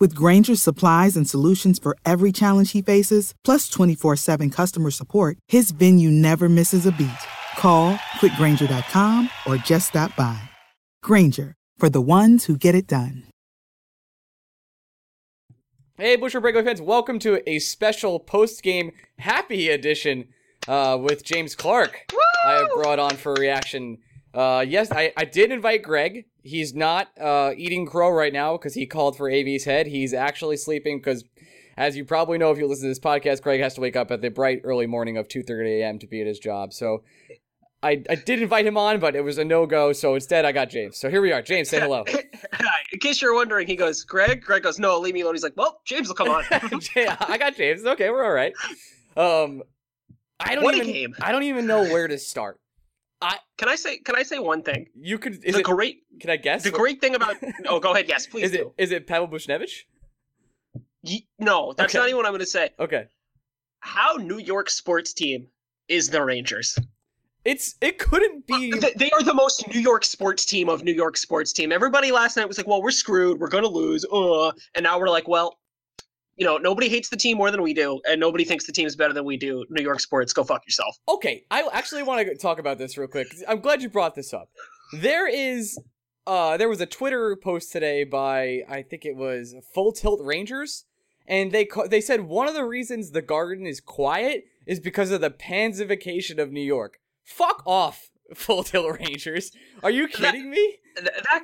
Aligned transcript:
With 0.00 0.14
Grainger's 0.14 0.62
supplies 0.62 1.16
and 1.16 1.28
solutions 1.28 1.80
for 1.80 1.96
every 2.04 2.30
challenge 2.30 2.70
he 2.70 2.82
faces, 2.82 3.34
plus 3.44 3.68
24 3.68 4.16
7 4.16 4.50
customer 4.50 4.90
support, 4.90 5.38
his 5.48 5.72
venue 5.72 6.10
never 6.10 6.48
misses 6.48 6.86
a 6.86 6.92
beat. 6.92 7.10
Call 7.56 7.96
quickgranger.com 8.20 9.28
or 9.46 9.56
just 9.56 9.88
stop 9.88 10.14
by. 10.14 10.38
Grainger, 11.02 11.54
for 11.76 11.90
the 11.90 12.00
ones 12.00 12.44
who 12.44 12.56
get 12.56 12.76
it 12.76 12.86
done. 12.86 13.24
Hey, 15.96 16.14
Busher 16.14 16.40
Breakaway 16.40 16.64
fans, 16.64 16.80
welcome 16.80 17.18
to 17.18 17.42
a 17.50 17.58
special 17.58 18.20
post 18.20 18.62
game 18.62 18.92
happy 19.18 19.68
edition 19.68 20.28
uh, 20.68 20.96
with 21.00 21.24
James 21.24 21.56
Clark. 21.56 22.06
I 22.46 22.52
have 22.52 22.70
brought 22.70 23.00
on 23.00 23.16
for 23.16 23.34
a 23.34 23.40
reaction. 23.40 23.98
Uh, 24.32 24.64
yes, 24.68 24.92
I, 24.92 25.12
I 25.16 25.24
did 25.24 25.50
invite 25.50 25.82
Greg. 25.82 26.26
He's 26.48 26.74
not 26.74 27.08
uh, 27.20 27.52
eating 27.56 27.86
crow 27.86 28.10
right 28.10 28.32
now 28.32 28.56
because 28.56 28.74
he 28.74 28.86
called 28.86 29.16
for 29.16 29.28
AV's 29.30 29.64
head. 29.64 29.86
He's 29.86 30.14
actually 30.14 30.56
sleeping 30.56 30.98
because, 30.98 31.24
as 31.76 31.96
you 31.96 32.04
probably 32.04 32.38
know 32.38 32.50
if 32.50 32.58
you 32.58 32.66
listen 32.66 32.84
to 32.84 32.88
this 32.88 32.98
podcast, 32.98 33.42
Greg 33.42 33.60
has 33.60 33.74
to 33.74 33.80
wake 33.80 33.96
up 33.96 34.10
at 34.10 34.20
the 34.22 34.30
bright 34.30 34.60
early 34.64 34.86
morning 34.86 35.16
of 35.16 35.28
2.30 35.28 35.80
a.m. 35.80 35.98
to 35.98 36.06
be 36.06 36.20
at 36.20 36.26
his 36.26 36.38
job. 36.38 36.72
So 36.72 37.02
I, 37.82 38.02
I 38.10 38.14
did 38.16 38.42
invite 38.42 38.66
him 38.66 38.76
on, 38.76 38.98
but 38.98 39.14
it 39.14 39.20
was 39.22 39.38
a 39.38 39.44
no-go, 39.44 39.92
so 39.92 40.14
instead 40.14 40.44
I 40.44 40.52
got 40.52 40.68
James. 40.70 40.96
So 40.96 41.08
here 41.10 41.22
we 41.22 41.30
are. 41.32 41.42
James, 41.42 41.68
say 41.68 41.78
hello. 41.80 42.04
In 42.92 42.98
case 42.98 43.20
you're 43.22 43.34
wondering, 43.34 43.66
he 43.68 43.76
goes, 43.76 44.02
Greg? 44.02 44.42
Greg 44.42 44.62
goes, 44.62 44.78
no, 44.78 44.98
leave 44.98 45.14
me 45.14 45.20
alone. 45.20 45.34
He's 45.34 45.42
like, 45.44 45.56
well, 45.56 45.80
James 45.84 46.08
will 46.08 46.16
come 46.16 46.28
on. 46.28 46.42
yeah, 46.96 47.16
I 47.20 47.38
got 47.38 47.54
James. 47.56 47.84
Okay, 47.84 48.10
we're 48.10 48.24
all 48.24 48.32
right. 48.32 48.52
Um, 49.16 49.62
I 50.40 50.54
don't 50.54 50.64
What 50.64 50.74
a 50.74 50.78
even. 50.78 50.92
game. 50.92 51.14
I 51.20 51.30
don't 51.30 51.42
even 51.44 51.66
know 51.66 51.82
where 51.82 52.08
to 52.08 52.18
start. 52.18 52.58
Can 53.56 53.68
I 53.68 53.74
say 53.74 53.98
can 53.98 54.14
I 54.16 54.22
say 54.22 54.38
one 54.38 54.62
thing? 54.62 54.86
You 54.94 55.18
could. 55.18 55.44
Is 55.44 55.54
the 55.54 55.60
it? 55.60 55.64
great 55.64 56.02
Can 56.20 56.30
I 56.30 56.36
guess? 56.36 56.62
the 56.62 56.70
great 56.70 57.00
thing 57.00 57.14
about 57.16 57.36
Oh, 57.66 57.80
go 57.80 57.92
ahead. 57.92 58.06
Yes, 58.08 58.26
please 58.26 58.44
Is 58.44 58.52
it? 58.54 58.58
do. 58.58 58.72
Is 58.78 58.92
it 58.92 59.06
Pavel 59.06 59.26
Buchnevich? 59.28 59.70
Ye- 61.02 61.26
no, 61.38 61.72
that's 61.76 61.92
Okay. 61.94 61.98
not 61.98 62.08
even 62.08 62.16
what 62.16 62.26
I'm 62.26 62.32
going 62.32 62.40
to 62.40 62.46
say. 62.46 62.70
Okay. 62.78 63.06
How 63.80 64.14
New 64.16 64.38
York 64.38 64.68
sports 64.70 65.12
team 65.12 65.46
is 65.88 66.10
the 66.10 66.22
Rangers? 66.24 66.78
It's. 67.44 67.76
It 67.80 67.98
couldn't 67.98 68.46
be. 68.46 68.72
Th- 68.72 68.94
They 68.94 69.10
are 69.12 69.22
the 69.22 69.32
most 69.34 69.66
New 69.72 69.80
York 69.80 70.04
sports 70.04 70.44
team 70.44 70.68
of 70.68 70.82
New 70.84 70.92
York 70.92 71.16
sports 71.16 71.52
team. 71.52 71.70
Everybody 71.72 72.10
last 72.12 72.36
night 72.36 72.46
was 72.48 72.58
like, 72.58 72.66
"Well, 72.66 72.82
we're 72.82 72.90
screwed. 72.90 73.38
We're 73.40 73.48
going 73.48 73.62
to 73.64 73.70
lose." 73.70 74.04
Uh, 74.12 74.50
and 74.74 74.82
now 74.82 74.98
we're 74.98 75.08
like, 75.08 75.28
"Well, 75.28 75.57
you 76.38 76.46
know, 76.46 76.56
nobody 76.56 76.88
hates 76.88 77.08
the 77.08 77.16
team 77.16 77.36
more 77.36 77.50
than 77.50 77.62
we 77.62 77.74
do, 77.74 78.00
and 78.08 78.20
nobody 78.20 78.44
thinks 78.44 78.66
the 78.66 78.72
team's 78.72 78.96
better 78.96 79.12
than 79.12 79.24
we 79.24 79.36
do." 79.36 79.66
New 79.68 79.82
York 79.82 80.00
sports, 80.00 80.32
go 80.32 80.44
fuck 80.44 80.64
yourself. 80.64 80.96
Okay, 81.08 81.44
I 81.50 81.68
actually 81.72 82.02
want 82.04 82.26
to 82.26 82.34
talk 82.36 82.58
about 82.58 82.78
this 82.78 82.96
real 82.96 83.08
quick. 83.08 83.28
I'm 83.46 83.60
glad 83.60 83.82
you 83.82 83.88
brought 83.88 84.14
this 84.14 84.32
up. 84.32 84.48
There 84.92 85.28
is, 85.28 85.78
uh, 86.26 86.56
there 86.56 86.68
was 86.68 86.80
a 86.80 86.86
Twitter 86.86 87.36
post 87.36 87.72
today 87.72 88.04
by 88.04 88.62
I 88.68 88.82
think 88.82 89.04
it 89.04 89.16
was 89.16 89.54
Full 89.74 89.92
Tilt 89.92 90.20
Rangers, 90.22 90.84
and 91.26 91.52
they 91.52 91.64
ca- 91.64 91.88
they 91.88 92.00
said 92.00 92.22
one 92.22 92.48
of 92.48 92.54
the 92.54 92.64
reasons 92.64 93.10
the 93.10 93.22
Garden 93.22 93.66
is 93.66 93.80
quiet 93.80 94.44
is 94.66 94.80
because 94.80 95.10
of 95.10 95.20
the 95.20 95.30
pansification 95.30 96.38
of 96.38 96.52
New 96.52 96.62
York. 96.62 97.00
Fuck 97.24 97.62
off, 97.66 98.10
Full 98.34 98.62
Tilt 98.64 98.98
Rangers. 98.98 99.50
Are 99.82 99.90
you 99.90 100.06
kidding 100.08 100.50
me? 100.50 100.76
That 101.02 101.24
I, 101.30 101.40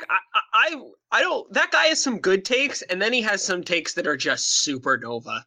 I 0.52 0.80
I 1.12 1.20
don't 1.20 1.50
that 1.52 1.70
guy 1.70 1.84
has 1.86 2.02
some 2.02 2.18
good 2.18 2.44
takes 2.44 2.82
and 2.82 3.00
then 3.00 3.12
he 3.12 3.22
has 3.22 3.42
some 3.44 3.62
takes 3.62 3.94
that 3.94 4.06
are 4.06 4.16
just 4.16 4.66
supernova 4.66 5.42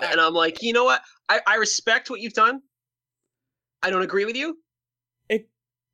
and 0.00 0.20
i'm 0.20 0.34
like 0.34 0.62
you 0.62 0.74
know 0.74 0.84
what 0.84 1.00
i, 1.30 1.40
I 1.46 1.54
respect 1.56 2.10
what 2.10 2.20
you've 2.20 2.34
done 2.34 2.60
i 3.82 3.88
don't 3.88 4.02
agree 4.02 4.26
with 4.26 4.36
you 4.36 4.58
It- 5.30 5.48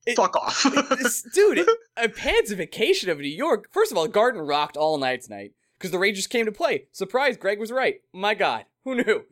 it- 0.06 0.16
fuck 0.16 0.34
off 0.34 0.64
This- 1.00 1.22
dude, 1.34 1.58
it- 1.58 1.68
a 1.96 2.08
pansification 2.08 3.08
of 3.12 3.18
New 3.18 3.28
York. 3.28 3.68
First 3.72 3.92
of 3.92 3.98
all, 3.98 4.08
Garden 4.08 4.40
rocked 4.42 4.76
all 4.76 4.98
night 4.98 5.22
tonight 5.22 5.52
because 5.78 5.92
the 5.92 5.98
Rangers 5.98 6.26
came 6.26 6.46
to 6.46 6.52
play. 6.52 6.86
Surprise, 6.92 7.36
Greg 7.36 7.58
was 7.60 7.70
right. 7.72 8.00
My 8.12 8.34
God, 8.34 8.64
who 8.84 8.96
knew? 8.96 9.24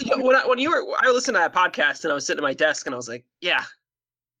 Yeah, 0.00 0.14
uh, 0.14 0.18
when, 0.22 0.36
I, 0.36 0.46
when 0.46 0.58
you 0.58 0.70
were 0.70 0.84
i 1.00 1.10
listened 1.10 1.36
to 1.36 1.38
that 1.40 1.54
podcast 1.54 2.04
and 2.04 2.12
i 2.12 2.14
was 2.14 2.26
sitting 2.26 2.38
at 2.40 2.46
my 2.46 2.54
desk 2.54 2.84
and 2.86 2.94
i 2.94 2.96
was 2.96 3.08
like 3.08 3.24
yeah 3.40 3.64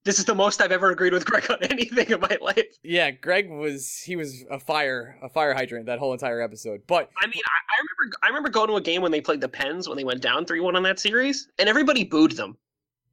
this 0.04 0.18
is 0.18 0.24
the 0.24 0.34
most 0.34 0.60
i've 0.60 0.72
ever 0.72 0.90
agreed 0.90 1.12
with 1.12 1.24
greg 1.24 1.50
on 1.50 1.58
anything 1.70 2.10
in 2.10 2.20
my 2.20 2.36
life 2.40 2.78
Yeah, 2.82 3.10
Greg 3.10 3.50
was 3.50 3.98
he 3.98 4.16
was 4.16 4.44
a 4.50 4.58
fire 4.58 5.18
a 5.22 5.28
fire 5.28 5.54
hydrant 5.54 5.86
that 5.86 5.98
whole 5.98 6.12
entire 6.12 6.40
episode. 6.40 6.82
But 6.86 7.10
i 7.22 7.26
mean 7.26 7.42
I, 7.46 7.58
I 7.74 7.76
remember 7.80 8.16
i 8.22 8.26
remember 8.28 8.48
going 8.48 8.68
to 8.68 8.76
a 8.76 8.80
game 8.80 9.02
when 9.02 9.12
they 9.12 9.20
played 9.20 9.40
the 9.40 9.48
pens 9.48 9.88
when 9.88 9.96
they 9.96 10.04
went 10.04 10.22
down 10.22 10.44
3-1 10.44 10.74
on 10.74 10.82
that 10.82 10.98
series 10.98 11.48
and 11.58 11.68
everybody 11.68 12.04
booed 12.04 12.32
them 12.32 12.56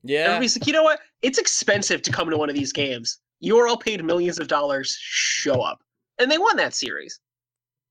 yeah, 0.04 0.26
Everybody's 0.26 0.58
like, 0.58 0.68
you 0.68 0.74
know 0.74 0.84
what? 0.84 1.00
It's 1.22 1.38
expensive 1.38 2.02
to 2.04 2.12
come 2.12 2.30
to 2.30 2.38
one 2.38 2.50
of 2.50 2.56
these 2.56 2.72
games. 2.72 3.20
You 3.42 3.58
are 3.58 3.68
all 3.68 3.78
paid 3.78 4.04
millions 4.04 4.40
of 4.40 4.48
dollars. 4.48 4.98
Show 5.02 5.62
up, 5.62 5.82
and 6.18 6.32
they 6.32 6.38
won 6.38 6.56
that 6.58 6.74
series. 6.74 7.20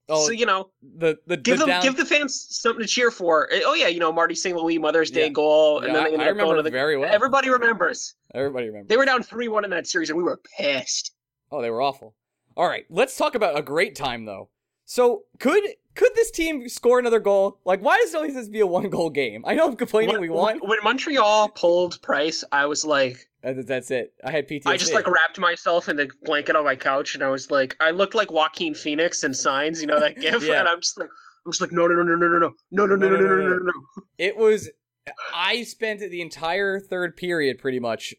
Oh 0.09 0.27
so 0.27 0.33
you 0.33 0.47
know, 0.47 0.71
the 0.99 1.19
the 1.27 1.37
give 1.37 1.59
the 1.59 1.65
them 1.65 1.69
down, 1.69 1.83
give 1.83 1.97
the 1.97 2.05
fans 2.05 2.47
something 2.51 2.83
to 2.83 2.89
cheer 2.89 3.11
for. 3.11 3.51
Eh, 3.53 3.61
Oh 3.65 3.75
yeah, 3.75 3.89
you 3.89 4.01
know 4.01 4.13
Marty 4.13 4.35
St. 4.35 4.57
Louis 4.57 4.79
Mother's 4.79 5.11
Day 5.11 5.25
Yeah. 5.25 5.29
goal, 5.31 5.81
Yeah, 5.83 5.87
and 5.89 5.97
then 5.97 6.19
they 6.19 6.25
I, 6.25 6.29
remember 6.29 6.57
to 6.57 6.63
the. 6.63 6.71
very 6.71 6.97
well. 6.97 7.13
Everybody 7.13 7.51
remembers. 7.51 8.15
Everybody 8.35 8.67
remembers. 8.67 8.89
They 8.89 8.97
were 8.97 9.05
down 9.05 9.23
three 9.23 9.49
one 9.49 9.65
in 9.65 9.71
that 9.71 9.87
series, 9.87 10.11
and 10.11 10.17
we 10.17 10.23
were 10.25 10.41
pissed. 10.59 11.13
oh, 11.51 11.63
they 11.63 11.71
were 11.71 11.83
awful. 11.83 12.15
All 12.57 12.67
right, 12.67 12.85
let's 12.91 13.17
talk 13.17 13.35
about 13.35 13.59
a 13.59 13.63
great 13.63 13.95
time 13.95 14.25
though. 14.25 14.49
So 14.85 15.23
could 15.39 15.63
could 15.99 16.15
this 16.15 16.31
team 16.31 16.69
score 16.69 16.99
another 16.99 17.19
goal? 17.21 17.59
Like, 17.65 17.81
why 17.83 17.99
does 17.99 18.15
it 18.15 18.17
always 18.17 18.35
have 18.35 18.45
to 18.45 18.51
be 18.51 18.61
a 18.61 18.67
one 18.67 18.89
goal 18.89 19.11
game? 19.11 19.45
I 19.47 19.55
know 19.55 19.67
I'm 19.67 19.77
complaining 19.77 20.13
When, 20.15 20.21
we 20.23 20.31
won. 20.31 20.59
when 20.61 20.79
Montreal 20.85 21.49
pulled 21.51 22.01
Price, 22.03 22.45
I 22.53 22.67
was 22.67 22.85
like, 22.85 23.29
Uh, 23.45 23.55
That's 23.57 23.91
it. 23.91 24.15
I 24.25 24.31
had 24.31 24.49
PTSD. 24.49 24.67
I 24.67 24.77
just 24.77 24.95
like 24.95 25.07
wrapped 25.07 25.39
myself 25.39 25.89
in 25.89 25.97
the 25.97 26.09
blanket 26.23 26.57
on 26.57 26.65
my 26.65 26.77
couch, 26.77 27.15
and 27.15 27.23
I 27.25 27.29
was 27.29 27.51
like, 27.51 27.77
I 27.81 27.91
looked 27.91 28.15
like 28.15 28.31
Joaquin 28.31 28.75
Phoenix 28.75 29.25
in 29.25 29.35
Signs, 29.35 29.81
you 29.81 29.87
know 29.89 30.01
that 30.01 30.19
gif, 30.21 30.43
Yeah. 30.43 30.61
and 30.61 30.69
I'm 30.69 30.81
just 30.81 30.99
like, 30.99 31.09
I'm 31.45 31.53
just 31.53 31.61
like, 31.61 31.73
no, 31.73 31.87
no, 31.87 31.95
no, 31.95 32.03
no, 32.03 32.15
no, 32.15 32.27
no, 32.39 32.39
no, 32.71 32.87
no, 32.87 32.97
no, 32.97 32.97
no, 32.97 33.07
no, 33.09 33.17
no, 33.17 33.37
no, 33.37 33.49
no, 33.49 33.57
no. 33.59 33.73
It 34.19 34.37
was. 34.37 34.71
I 35.35 35.63
spent 35.65 36.01
the 36.01 36.21
entire 36.21 36.79
third 36.81 37.17
period 37.17 37.59
pretty 37.59 37.81
much 37.81 38.15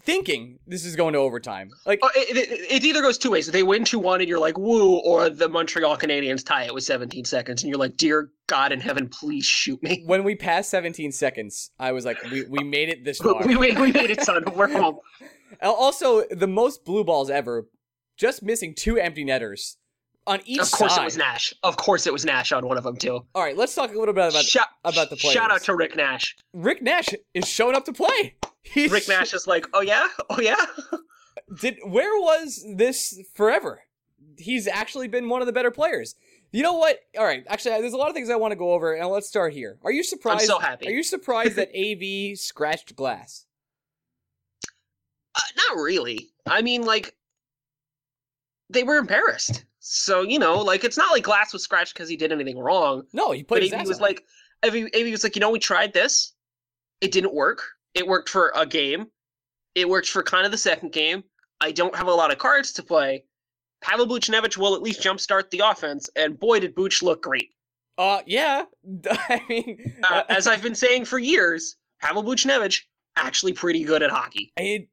thinking 0.00 0.58
this 0.66 0.84
is 0.84 0.96
going 0.96 1.12
to 1.14 1.18
overtime. 1.18 1.70
Like, 1.86 2.00
Uh, 2.02 2.08
It, 2.14 2.36
it, 2.36 2.60
it 2.70 2.84
either 2.84 3.02
goes 3.02 3.18
two 3.18 3.30
ways. 3.30 3.46
They 3.46 3.62
win 3.62 3.84
2 3.84 3.98
1 3.98 4.20
and 4.20 4.28
you're 4.28 4.38
like, 4.38 4.58
woo, 4.58 4.98
or 4.98 5.28
the 5.30 5.48
Montreal 5.48 5.96
Canadiens 5.96 6.44
tie 6.44 6.64
it 6.64 6.74
with 6.74 6.84
17 6.84 7.24
seconds 7.24 7.62
and 7.62 7.70
you're 7.70 7.78
like, 7.78 7.96
dear 7.96 8.30
God 8.46 8.72
in 8.72 8.80
heaven, 8.80 9.08
please 9.08 9.44
shoot 9.44 9.82
me. 9.82 10.02
when 10.06 10.24
we 10.24 10.34
passed 10.34 10.70
17 10.70 11.12
seconds, 11.12 11.70
I 11.78 11.92
was 11.92 12.04
like, 12.04 12.22
we, 12.30 12.44
we 12.44 12.64
made 12.64 12.88
it 12.88 13.04
this 13.04 13.18
far. 13.22 13.44
we, 13.46 13.56
we, 13.56 13.72
we 13.72 13.92
made 13.92 14.10
it, 14.10 14.22
son. 14.22 14.44
We're 14.54 14.68
home. 14.68 14.98
Also, 15.60 16.24
the 16.30 16.46
most 16.48 16.84
blue 16.84 17.04
balls 17.04 17.30
ever, 17.30 17.66
just 18.16 18.42
missing 18.42 18.74
two 18.74 18.98
empty 18.98 19.24
netters 19.24 19.76
on 20.26 20.40
each 20.44 20.60
Of 20.60 20.70
course 20.70 20.94
side. 20.94 21.02
it 21.02 21.04
was 21.04 21.16
Nash. 21.16 21.54
Of 21.62 21.76
course 21.76 22.06
it 22.06 22.12
was 22.12 22.24
Nash 22.24 22.52
on 22.52 22.66
one 22.66 22.78
of 22.78 22.84
them, 22.84 22.96
too. 22.96 23.24
All 23.34 23.42
right, 23.42 23.56
let's 23.56 23.74
talk 23.74 23.94
a 23.94 23.98
little 23.98 24.14
bit 24.14 24.28
about 24.28 24.44
shout, 24.44 24.66
about 24.84 25.10
the 25.10 25.16
players. 25.16 25.34
Shout 25.34 25.50
out 25.50 25.62
to 25.64 25.74
Rick 25.74 25.96
Nash. 25.96 26.36
Rick 26.52 26.82
Nash 26.82 27.08
is 27.34 27.48
showing 27.48 27.74
up 27.76 27.84
to 27.86 27.92
play. 27.92 28.36
He's, 28.62 28.92
Rick 28.92 29.08
Nash 29.08 29.34
is 29.34 29.46
like, 29.46 29.66
oh 29.74 29.80
yeah? 29.80 30.06
Oh 30.30 30.40
yeah? 30.40 30.64
did 31.60 31.78
where 31.84 32.16
was 32.20 32.64
this 32.76 33.20
forever? 33.34 33.82
He's 34.38 34.66
actually 34.68 35.08
been 35.08 35.28
one 35.28 35.42
of 35.42 35.46
the 35.46 35.52
better 35.52 35.70
players. 35.70 36.14
You 36.52 36.62
know 36.62 36.74
what? 36.74 36.98
All 37.18 37.24
right, 37.24 37.44
actually, 37.48 37.80
there's 37.80 37.94
a 37.94 37.96
lot 37.96 38.08
of 38.08 38.14
things 38.14 38.28
I 38.30 38.36
want 38.36 38.52
to 38.52 38.56
go 38.56 38.72
over, 38.72 38.94
and 38.94 39.08
let's 39.08 39.26
start 39.26 39.52
here. 39.54 39.78
Are 39.82 39.90
you 39.90 40.04
surprised? 40.04 40.42
I'm 40.42 40.46
so 40.46 40.58
happy. 40.58 40.86
Are 40.86 40.92
you 40.92 41.02
surprised 41.02 41.56
that 41.56 41.70
AV 41.74 42.38
scratched 42.38 42.94
glass? 42.94 43.46
Uh, 45.34 45.40
not 45.68 45.82
really. 45.82 46.28
I 46.46 46.60
mean, 46.60 46.82
like, 46.82 47.16
they 48.68 48.82
were 48.82 48.96
embarrassed. 48.98 49.64
So 49.84 50.22
you 50.22 50.38
know, 50.38 50.60
like 50.60 50.84
it's 50.84 50.96
not 50.96 51.10
like 51.10 51.24
Glass 51.24 51.52
was 51.52 51.64
scratched 51.64 51.94
because 51.94 52.08
he 52.08 52.16
did 52.16 52.30
anything 52.32 52.56
wrong. 52.58 53.02
No, 53.12 53.32
he 53.32 53.42
But 53.42 53.58
played 53.58 53.62
Avy 53.64 53.74
ass 53.74 53.88
was 53.88 53.96
off. 53.98 54.02
like, 54.02 54.24
Avy, 54.62 54.88
Avy 54.94 55.10
was 55.10 55.24
like, 55.24 55.34
you 55.34 55.40
know, 55.40 55.50
we 55.50 55.58
tried 55.58 55.92
this. 55.92 56.34
It 57.00 57.10
didn't 57.10 57.34
work. 57.34 57.62
It 57.94 58.06
worked 58.06 58.28
for 58.28 58.52
a 58.54 58.64
game. 58.64 59.08
It 59.74 59.88
worked 59.88 60.08
for 60.08 60.22
kind 60.22 60.46
of 60.46 60.52
the 60.52 60.58
second 60.58 60.92
game. 60.92 61.24
I 61.60 61.72
don't 61.72 61.96
have 61.96 62.06
a 62.06 62.12
lot 62.14 62.30
of 62.30 62.38
cards 62.38 62.72
to 62.74 62.82
play. 62.82 63.24
Pavel 63.82 64.06
Buchnevich 64.06 64.56
will 64.56 64.76
at 64.76 64.82
least 64.82 65.02
jumpstart 65.02 65.50
the 65.50 65.62
offense, 65.64 66.08
and 66.14 66.38
boy, 66.38 66.60
did 66.60 66.74
Buch 66.76 67.02
look 67.02 67.20
great. 67.22 67.50
uh, 67.98 68.20
yeah. 68.26 68.64
I 69.10 69.42
mean, 69.48 69.96
Uh, 70.08 70.22
as 70.28 70.46
I've 70.46 70.62
been 70.62 70.76
saying 70.76 71.06
for 71.06 71.18
years, 71.18 71.76
Pavel 72.00 72.22
Buchnevich 72.22 72.82
actually 73.16 73.52
pretty 73.52 73.82
good 73.82 74.02
at 74.02 74.10
hockey. 74.10 74.52
I, 74.56 74.86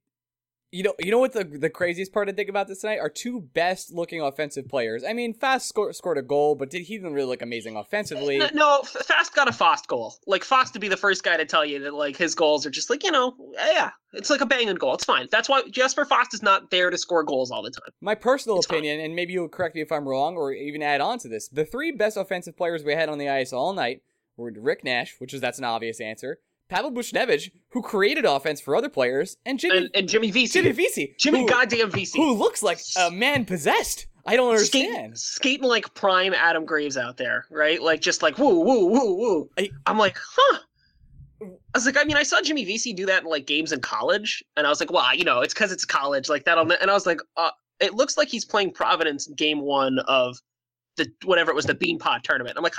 you 0.71 0.83
know, 0.83 0.93
you 0.99 1.09
know 1.09 1.19
what 1.19 1.33
the 1.33 1.43
the 1.43 1.69
craziest 1.69 2.13
part 2.13 2.29
I 2.29 2.31
think 2.31 2.47
about 2.49 2.67
this 2.67 2.81
tonight 2.81 2.99
are 2.99 3.09
two 3.09 3.41
best 3.41 3.91
looking 3.91 4.21
offensive 4.21 4.67
players. 4.67 5.03
I 5.03 5.13
mean, 5.13 5.33
Fast 5.33 5.67
scored 5.67 5.95
scored 5.95 6.17
a 6.17 6.21
goal, 6.21 6.55
but 6.55 6.69
did 6.69 6.83
he 6.83 6.97
didn't 6.97 7.13
really 7.13 7.27
look 7.27 7.41
amazing 7.41 7.75
offensively? 7.75 8.39
Uh, 8.39 8.49
no, 8.53 8.79
F- 8.83 9.05
Fast 9.05 9.33
got 9.33 9.47
a 9.47 9.51
Fast 9.51 9.87
goal. 9.87 10.15
Like 10.27 10.43
Fast 10.43 10.73
to 10.73 10.79
be 10.79 10.87
the 10.87 10.97
first 10.97 11.23
guy 11.23 11.37
to 11.37 11.45
tell 11.45 11.65
you 11.65 11.79
that 11.79 11.93
like 11.93 12.15
his 12.17 12.35
goals 12.35 12.65
are 12.65 12.69
just 12.69 12.89
like 12.89 13.03
you 13.03 13.11
know, 13.11 13.35
yeah, 13.55 13.89
it's 14.13 14.29
like 14.29 14.41
a 14.41 14.45
banging 14.45 14.75
goal. 14.75 14.93
It's 14.93 15.05
fine. 15.05 15.27
That's 15.31 15.49
why 15.49 15.63
Jesper 15.71 16.05
Fast 16.05 16.33
is 16.33 16.43
not 16.43 16.69
there 16.69 16.89
to 16.89 16.97
score 16.97 17.23
goals 17.23 17.49
all 17.51 17.63
the 17.63 17.71
time. 17.71 17.89
My 18.01 18.15
personal 18.15 18.57
It's 18.57 18.67
fine. 18.67 18.77
opinion, 18.79 18.99
and 18.99 19.15
maybe 19.15 19.33
you'll 19.33 19.49
correct 19.49 19.73
me 19.75 19.81
if 19.81 19.91
I'm 19.91 20.07
wrong, 20.07 20.35
or 20.35 20.53
even 20.53 20.83
add 20.83 21.01
on 21.01 21.17
to 21.19 21.27
this. 21.27 21.47
The 21.47 21.65
three 21.65 21.91
best 21.91 22.15
offensive 22.15 22.55
players 22.55 22.83
we 22.83 22.93
had 22.93 23.09
on 23.09 23.17
the 23.17 23.29
ice 23.29 23.51
all 23.53 23.73
night 23.73 24.03
were 24.37 24.53
Rick 24.55 24.83
Nash, 24.83 25.15
which 25.19 25.33
is 25.33 25.41
that's 25.41 25.57
an 25.57 25.65
obvious 25.65 25.99
answer. 25.99 26.39
Pavel 26.69 26.91
Buchnevich, 26.91 27.49
who 27.71 27.81
created 27.81 28.25
offense 28.25 28.61
for 28.61 28.75
other 28.75 28.89
players, 28.89 29.37
and 29.45 29.59
Jimmy 29.59 29.77
And, 29.77 29.89
and 29.95 30.07
Jimmy 30.09 30.31
Vesey, 30.31 30.61
Jimmy 30.61 31.15
Jimmy, 31.17 31.39
who, 31.41 31.47
goddamn 31.47 31.91
Vesey, 31.91 32.19
who 32.19 32.33
looks 32.33 32.61
like 32.63 32.79
a 32.97 33.09
man 33.11 33.43
possessed. 33.45 34.07
I 34.25 34.35
don't 34.35 34.57
skating, 34.59 34.89
understand. 34.89 35.17
skating 35.17 35.67
like 35.67 35.91
prime 35.95 36.33
Adam 36.33 36.65
Graves 36.65 36.97
out 36.97 37.17
there, 37.17 37.45
right? 37.49 37.81
Like 37.81 38.01
just 38.01 38.21
like 38.21 38.37
woo 38.37 38.59
woo 38.59 38.85
woo 38.85 39.15
woo. 39.15 39.49
I- 39.57 39.71
I'm 39.87 39.97
like, 39.97 40.17
huh. 40.35 40.59
I 41.41 41.47
was 41.73 41.85
like, 41.85 41.97
I 41.97 42.03
mean, 42.03 42.17
I 42.17 42.23
saw 42.23 42.41
Jimmy 42.41 42.65
Vesey 42.65 42.93
do 42.93 43.05
that 43.07 43.23
in 43.23 43.29
like 43.29 43.47
games 43.47 43.71
in 43.71 43.79
college, 43.79 44.43
and 44.57 44.67
I 44.67 44.69
was 44.69 44.79
like, 44.79 44.91
well, 44.91 45.15
you 45.15 45.23
know, 45.23 45.39
it's 45.41 45.53
because 45.53 45.71
it's 45.71 45.85
college, 45.85 46.29
like 46.29 46.43
that'll. 46.45 46.69
And 46.71 46.91
I 46.91 46.93
was 46.93 47.05
like, 47.05 47.21
uh, 47.37 47.51
it 47.79 47.93
looks 47.95 48.17
like 48.17 48.27
he's 48.27 48.45
playing 48.45 48.73
Providence 48.73 49.25
game 49.27 49.61
one 49.61 49.99
of 49.99 50.37
the 50.97 51.09
whatever 51.23 51.49
it 51.49 51.55
was, 51.55 51.65
the 51.65 51.73
Beanpot 51.75 52.21
tournament. 52.23 52.57
I'm 52.57 52.63
like, 52.63 52.75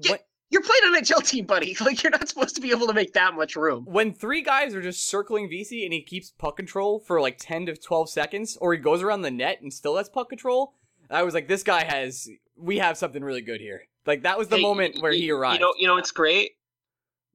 Yeah. 0.00 0.10
When, 0.12 0.20
you're 0.50 0.62
playing 0.62 0.94
an 0.94 1.02
NHL 1.02 1.26
team, 1.26 1.46
buddy. 1.46 1.76
Like 1.80 2.02
you're 2.02 2.10
not 2.10 2.28
supposed 2.28 2.54
to 2.56 2.60
be 2.60 2.70
able 2.72 2.86
to 2.88 2.92
make 2.92 3.12
that 3.14 3.34
much 3.34 3.56
room. 3.56 3.84
when 3.86 4.12
three 4.12 4.42
guys 4.42 4.74
are 4.74 4.82
just 4.82 5.08
circling 5.08 5.48
Vesey 5.48 5.84
and 5.84 5.92
he 5.92 6.02
keeps 6.02 6.30
puck 6.30 6.56
control 6.56 7.00
for 7.00 7.20
like 7.20 7.38
10 7.38 7.66
to 7.66 7.76
12 7.76 8.10
seconds, 8.10 8.56
or 8.60 8.72
he 8.72 8.78
goes 8.78 9.02
around 9.02 9.22
the 9.22 9.30
net 9.30 9.60
and 9.62 9.72
still 9.72 9.96
has 9.96 10.08
puck 10.08 10.28
control, 10.28 10.74
I 11.08 11.22
was 11.22 11.34
like, 11.34 11.48
this 11.48 11.62
guy 11.62 11.84
has. 11.84 12.28
We 12.56 12.78
have 12.78 12.98
something 12.98 13.24
really 13.24 13.40
good 13.40 13.60
here. 13.60 13.82
Like 14.06 14.22
that 14.24 14.36
was 14.38 14.48
the 14.48 14.56
Hey, 14.56 14.62
moment 14.62 14.96
where 15.00 15.12
y- 15.12 15.18
he 15.18 15.30
arrived. 15.30 15.60
You 15.60 15.66
know, 15.66 15.74
you 15.78 15.86
know, 15.86 15.96
it's 15.96 16.10
great. 16.10 16.52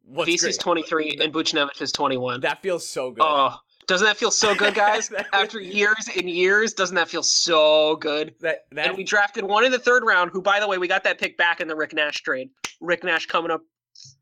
What's 0.04 0.28
Vesey's 0.30 0.58
great? 0.58 0.84
23 0.86 1.18
and 1.22 1.34
Buchnevich 1.34 1.82
is 1.82 1.92
21. 1.92 2.42
That 2.42 2.62
feels 2.62 2.88
so 2.88 3.10
good. 3.12 3.24
Oh, 3.26 3.56
doesn't 3.88 4.06
that 4.06 4.18
feel 4.18 4.32
so 4.32 4.54
good, 4.56 4.74
guys? 4.74 5.12
After 5.34 5.60
years 5.60 6.10
and 6.18 6.30
years, 6.30 6.74
doesn't 6.74 6.96
that 6.96 7.10
feel 7.10 7.24
so 7.24 7.96
good? 7.98 8.34
that 8.42 8.66
that 8.72 8.88
and 8.90 8.98
we 8.98 9.04
drafted 9.04 9.44
one 9.44 9.64
in 9.66 9.72
the 9.72 9.80
third 9.80 10.04
round, 10.04 10.32
who, 10.32 10.42
by 10.42 10.60
the 10.60 10.68
way, 10.68 10.78
we 10.78 10.88
got 10.88 11.04
that 11.04 11.20
pick 11.20 11.38
back 11.38 11.62
in 11.62 11.68
the 11.68 11.76
Rick 11.76 11.94
Nash 11.94 12.22
trade. 12.22 12.50
Rick 12.82 13.04
Nash 13.04 13.26
coming 13.26 13.52
up 13.52 13.62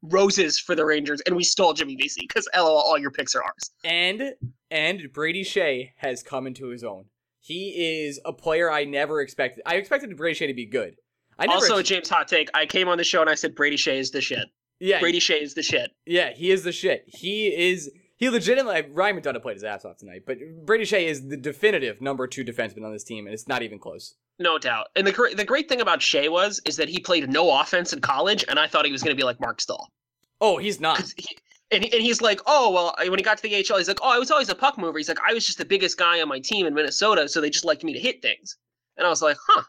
roses 0.04 0.60
for 0.60 0.76
the 0.76 0.86
Rangers, 0.86 1.22
and 1.26 1.36
we 1.36 1.44
stole 1.44 1.74
Jimmy 1.74 1.96
Vesey 1.96 2.26
because 2.28 2.48
LOL, 2.56 2.78
all 2.78 2.98
your 2.98 3.12
picks 3.12 3.36
are 3.36 3.44
ours. 3.44 3.72
and 3.84 4.34
and 4.72 5.02
Brady 5.14 5.44
Skjei 5.44 5.92
has 5.98 6.24
come 6.24 6.48
into 6.48 6.68
his 6.68 6.84
own. 6.84 7.06
He 7.40 8.04
is 8.06 8.20
a 8.26 8.32
player 8.34 8.72
I 8.72 8.86
never 8.86 9.22
expected. 9.22 9.64
I 9.66 9.76
expected 9.76 10.16
Brady 10.16 10.40
Skjei 10.40 10.48
to 10.48 10.54
be 10.54 10.66
good. 10.66 10.96
I 11.38 11.46
never 11.48 11.58
Also, 11.58 11.78
ex- 11.78 11.90
James 11.90 12.10
hot 12.10 12.28
take. 12.28 12.50
I 12.54 12.66
came 12.66 12.88
on 12.88 12.98
the 12.98 13.04
show 13.04 13.22
and 13.22 13.30
I 13.30 13.36
said 13.36 13.56
Brady 13.56 13.76
Skjei 13.76 13.98
is 13.98 14.12
the 14.12 14.22
shit. 14.22 14.48
yeah, 14.80 15.00
Brady 15.00 15.20
Skjei 15.20 15.42
is 15.42 15.54
the 15.54 15.64
shit. 15.64 15.92
yeah, 16.06 16.32
he 16.34 16.52
is 16.52 16.64
the 16.64 16.72
shit. 16.72 17.04
He 17.08 17.48
is 17.48 17.90
he 18.24 18.30
legitimately 18.30 18.90
Ryan 18.94 19.20
McDonagh 19.20 19.42
played 19.42 19.56
his 19.56 19.66
ass 19.66 19.84
off 19.84 19.98
tonight, 19.98 20.24
but 20.26 20.38
Brady 20.66 20.86
Skjei 20.86 21.08
is 21.08 21.28
the 21.28 21.36
definitive 21.36 22.00
number 22.00 22.26
two 22.26 22.46
defenseman 22.46 22.86
on 22.86 22.94
this 22.94 23.04
team, 23.04 23.26
and 23.26 23.34
it's 23.34 23.50
not 23.50 23.62
even 23.64 23.80
close. 23.80 24.16
No 24.40 24.58
doubt. 24.58 24.88
And 24.96 25.06
the 25.06 25.34
the 25.36 25.44
great 25.44 25.68
thing 25.68 25.82
about 25.82 26.00
Skjei 26.00 26.32
was 26.32 26.62
is 26.66 26.78
that 26.78 26.88
he 26.88 27.00
played 27.00 27.30
no 27.30 27.60
offense 27.60 27.92
in 27.92 28.00
college, 28.00 28.46
and 28.48 28.58
I 28.58 28.68
thought 28.68 28.86
he 28.86 28.94
was 28.94 29.04
going 29.04 29.14
to 29.16 29.20
be 29.20 29.26
like 29.26 29.42
Marc 29.42 29.60
Staal. 29.60 29.92
Oh, 30.40 30.58
he's 30.58 30.80
not. 30.80 31.14
he, 31.18 31.38
and, 31.72 31.84
and 31.84 32.02
he's 32.02 32.22
like, 32.22 32.40
oh 32.46 32.72
well, 32.72 32.96
when 33.10 33.20
he 33.20 33.24
got 33.24 33.38
to 33.38 33.44
the 33.44 33.56
AHL, 33.56 33.78
he's 33.78 33.90
like, 33.90 34.00
oh, 34.02 34.10
I 34.10 34.20
was 34.20 34.32
always 34.32 34.48
a 34.48 34.56
puck 34.56 34.78
mover. 34.78 34.98
He's 34.98 35.10
like, 35.10 35.20
I 35.28 35.34
was 35.34 35.46
just 35.46 35.58
the 35.58 35.66
biggest 35.66 35.98
guy 35.98 36.22
on 36.22 36.30
my 36.30 36.40
team 36.40 36.66
in 36.66 36.74
Minnesota, 36.74 37.28
so 37.28 37.42
they 37.42 37.50
just 37.50 37.66
liked 37.66 37.84
me 37.84 37.92
to 37.92 38.00
hit 38.00 38.22
things. 38.22 38.56
And 38.96 39.06
I 39.06 39.10
was 39.10 39.22
like, 39.22 39.38
huh. 39.50 39.64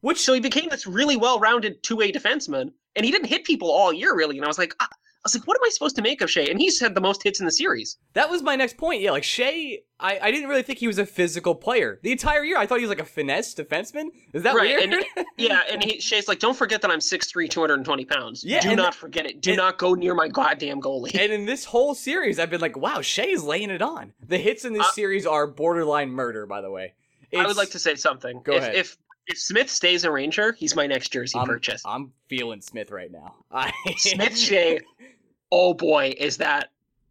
Which 0.00 0.20
So 0.20 0.34
he 0.34 0.40
became 0.40 0.68
this 0.70 0.86
really 0.86 1.16
well-rounded 1.16 1.82
two-way 1.82 2.12
defenseman, 2.12 2.72
and 2.96 3.04
he 3.04 3.12
didn't 3.12 3.28
hit 3.28 3.44
people 3.44 3.70
all 3.70 3.92
year 3.92 4.14
really. 4.14 4.36
And 4.36 4.44
I 4.44 4.48
was 4.48 4.58
like, 4.58 4.74
ah, 4.80 4.88
was 5.26 5.34
like, 5.34 5.46
what 5.46 5.56
am 5.56 5.64
I 5.64 5.68
supposed 5.70 5.96
to 5.96 6.02
make 6.02 6.20
of 6.20 6.28
Skjei? 6.28 6.50
And 6.50 6.58
he's 6.60 6.80
had 6.80 6.94
the 6.94 7.00
most 7.00 7.22
hits 7.22 7.40
in 7.40 7.46
the 7.46 7.52
series. 7.52 7.98
that 8.14 8.30
was 8.30 8.42
my 8.42 8.56
next 8.56 8.76
point. 8.76 9.02
Yeah, 9.02 9.10
like 9.10 9.22
Skjei, 9.24 9.78
I, 10.00 10.18
I 10.20 10.30
didn't 10.30 10.48
really 10.48 10.62
think 10.62 10.78
he 10.78 10.86
was 10.86 10.98
a 10.98 11.06
physical 11.06 11.54
player 11.54 11.98
the 12.02 12.12
entire 12.12 12.44
year. 12.44 12.58
I 12.58 12.66
thought 12.66 12.78
he 12.78 12.82
was 12.84 12.90
like 12.90 13.00
a 13.00 13.04
finesse 13.04 13.54
defenseman. 13.54 14.06
Is 14.32 14.42
that 14.44 14.54
Right, 14.54 14.76
weird? 14.76 14.92
and- 15.16 15.26
Yeah, 15.36 15.60
and 15.70 15.82
he, 15.82 15.98
Skjei's 15.98 16.28
like, 16.28 16.38
don't 16.38 16.56
forget 16.56 16.82
that 16.82 16.90
I'm 16.90 16.98
6'3", 17.00 17.48
220 17.50 18.04
pounds. 18.04 18.44
Yeah, 18.44 18.60
Do 18.60 18.76
not 18.76 18.94
forget 18.94 19.26
it. 19.26 19.40
Do 19.40 19.50
and- 19.50 19.58
not 19.58 19.78
go 19.78 19.94
near 19.94 20.14
my 20.14 20.28
goddamn 20.28 20.80
goalie. 20.80 21.14
And 21.18 21.32
in 21.32 21.44
this 21.46 21.64
whole 21.64 21.94
series, 21.94 22.38
I've 22.38 22.50
been 22.50 22.60
like, 22.60 22.76
wow, 22.76 22.98
Skjei's 22.98 23.42
laying 23.42 23.70
it 23.70 23.82
on. 23.82 24.12
The 24.26 24.38
hits 24.38 24.64
in 24.64 24.72
this 24.72 24.86
Uh, 24.86 24.92
series 24.92 25.26
are 25.26 25.46
borderline 25.46 26.10
murder, 26.10 26.46
by 26.46 26.60
the 26.60 26.70
way. 26.70 26.94
I 27.36 27.46
would 27.46 27.56
like 27.56 27.70
to 27.70 27.78
say 27.78 27.94
something. 27.96 28.40
Go 28.44 28.52
if, 28.54 28.62
ahead. 28.62 28.74
If 28.76 28.96
if 29.28 29.38
Smith 29.40 29.68
stays 29.68 30.04
a 30.04 30.10
Ranger, 30.12 30.52
he's 30.52 30.76
my 30.76 30.86
next 30.86 31.08
jersey 31.08 31.36
I'm, 31.36 31.46
purchase. 31.48 31.82
I'm 31.84 32.12
feeling 32.28 32.60
Smith 32.60 32.92
right 32.92 33.10
now. 33.10 33.34
I, 33.50 33.72
Smith 33.96 34.34
Skjei, 34.34 34.82
oh 35.52 35.74
boy, 35.74 36.14
is 36.18 36.36
that. 36.38 36.70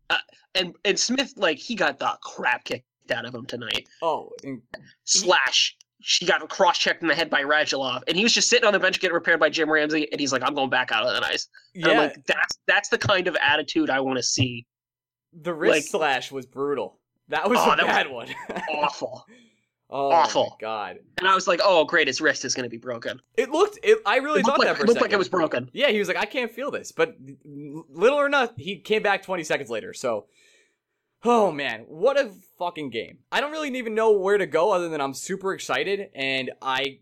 Uh, 0.10 0.18
and 0.56 0.76
and 0.86 0.98
Smith, 1.00 1.34
like 1.38 1.58
he 1.58 1.76
got 1.76 2.00
the 2.00 2.18
crap 2.22 2.64
kicked 2.66 2.86
out 3.12 3.26
of 3.26 3.34
him 3.34 3.46
tonight. 3.46 3.88
Oh, 4.02 4.32
and- 4.44 4.62
Slash, 5.04 5.76
she 6.02 6.26
got 6.26 6.48
cross 6.50 6.78
checked 6.78 7.02
in 7.02 7.08
the 7.08 7.16
head 7.16 7.30
by 7.30 7.42
Radulov, 7.44 8.04
and 8.08 8.18
he 8.18 8.24
was 8.24 8.34
just 8.34 8.50
sitting 8.50 8.66
on 8.66 8.74
the 8.74 8.80
bench 8.80 9.00
getting 9.00 9.14
repaired 9.16 9.40
by 9.40 9.50
Jim 9.50 9.70
Ramsay, 9.72 10.08
and 10.12 10.20
he's 10.20 10.32
like, 10.32 10.44
"I'm 10.44 10.54
going 10.56 10.70
back 10.70 10.92
out 10.92 11.06
of 11.06 11.16
the 11.16 11.26
ice." 11.28 11.48
And 11.76 11.86
yeah, 11.86 11.92
I'm 11.92 11.98
like, 11.98 12.26
"That's 12.26 12.60
that's 12.68 12.90
the 12.90 12.98
kind 12.98 13.28
of 13.28 13.36
attitude 13.42 13.90
I 13.90 14.00
want 14.00 14.18
to 14.18 14.24
see." 14.24 14.66
the 15.42 15.54
wrist 15.54 15.94
like- 15.94 16.02
slash 16.02 16.31
was 16.31 16.46
brutal. 16.46 17.00
That 17.28 17.50
was 17.50 17.60
Oh, 17.60 17.72
a 17.72 17.76
that 17.76 17.86
was 17.86 17.88
bad 17.88 18.10
one. 18.12 18.30
Awful. 18.74 19.26
Oh, 19.90 20.12
awful. 20.12 20.58
My 20.60 20.66
God, 20.66 21.00
And 21.18 21.28
I 21.28 21.36
was 21.36 21.48
like, 21.48 21.60
"Oh, 21.64 21.86
great, 21.86 22.08
his 22.08 22.20
wrist 22.22 22.46
is 22.46 22.54
going 22.56 22.64
to 22.66 22.70
be 22.70 22.78
broken." 22.78 23.22
it 23.38 23.50
looked. 23.52 23.80
It, 23.84 24.00
I 24.06 24.18
really 24.18 24.40
It 24.42 24.46
thought 24.46 24.58
looked, 24.58 24.66
that 24.66 24.72
like, 24.72 24.78
for 24.78 24.84
it 24.84 24.88
looked 24.88 25.02
like 25.02 25.14
it 25.14 25.18
was 25.18 25.30
broken. 25.30 25.70
Yeah, 25.74 25.90
he 25.90 26.00
was 26.00 26.08
like, 26.08 26.18
I 26.18 26.26
can't 26.26 26.52
feel 26.52 26.72
this. 26.72 26.92
But 26.92 27.16
little 27.45 28.19
or 28.19 28.30
not, 28.30 28.54
he 28.57 28.78
came 28.80 29.02
back 29.04 29.24
20 29.24 29.44
seconds 29.44 29.69
later. 29.69 29.94
So, 29.94 30.26
oh 31.24 31.52
man, 31.52 31.86
what 31.88 32.19
a 32.19 32.31
fucking 32.59 32.90
game. 32.90 33.19
I 33.31 33.42
don't 33.42 33.52
really 33.52 33.76
even 33.78 33.95
know 33.95 34.12
where 34.12 34.38
to 34.38 34.45
go 34.48 34.71
other 34.71 34.90
than 34.90 35.02
I'm 35.02 35.14
super 35.14 35.54
excited 35.54 36.09
and 36.16 36.52
I. 36.62 37.00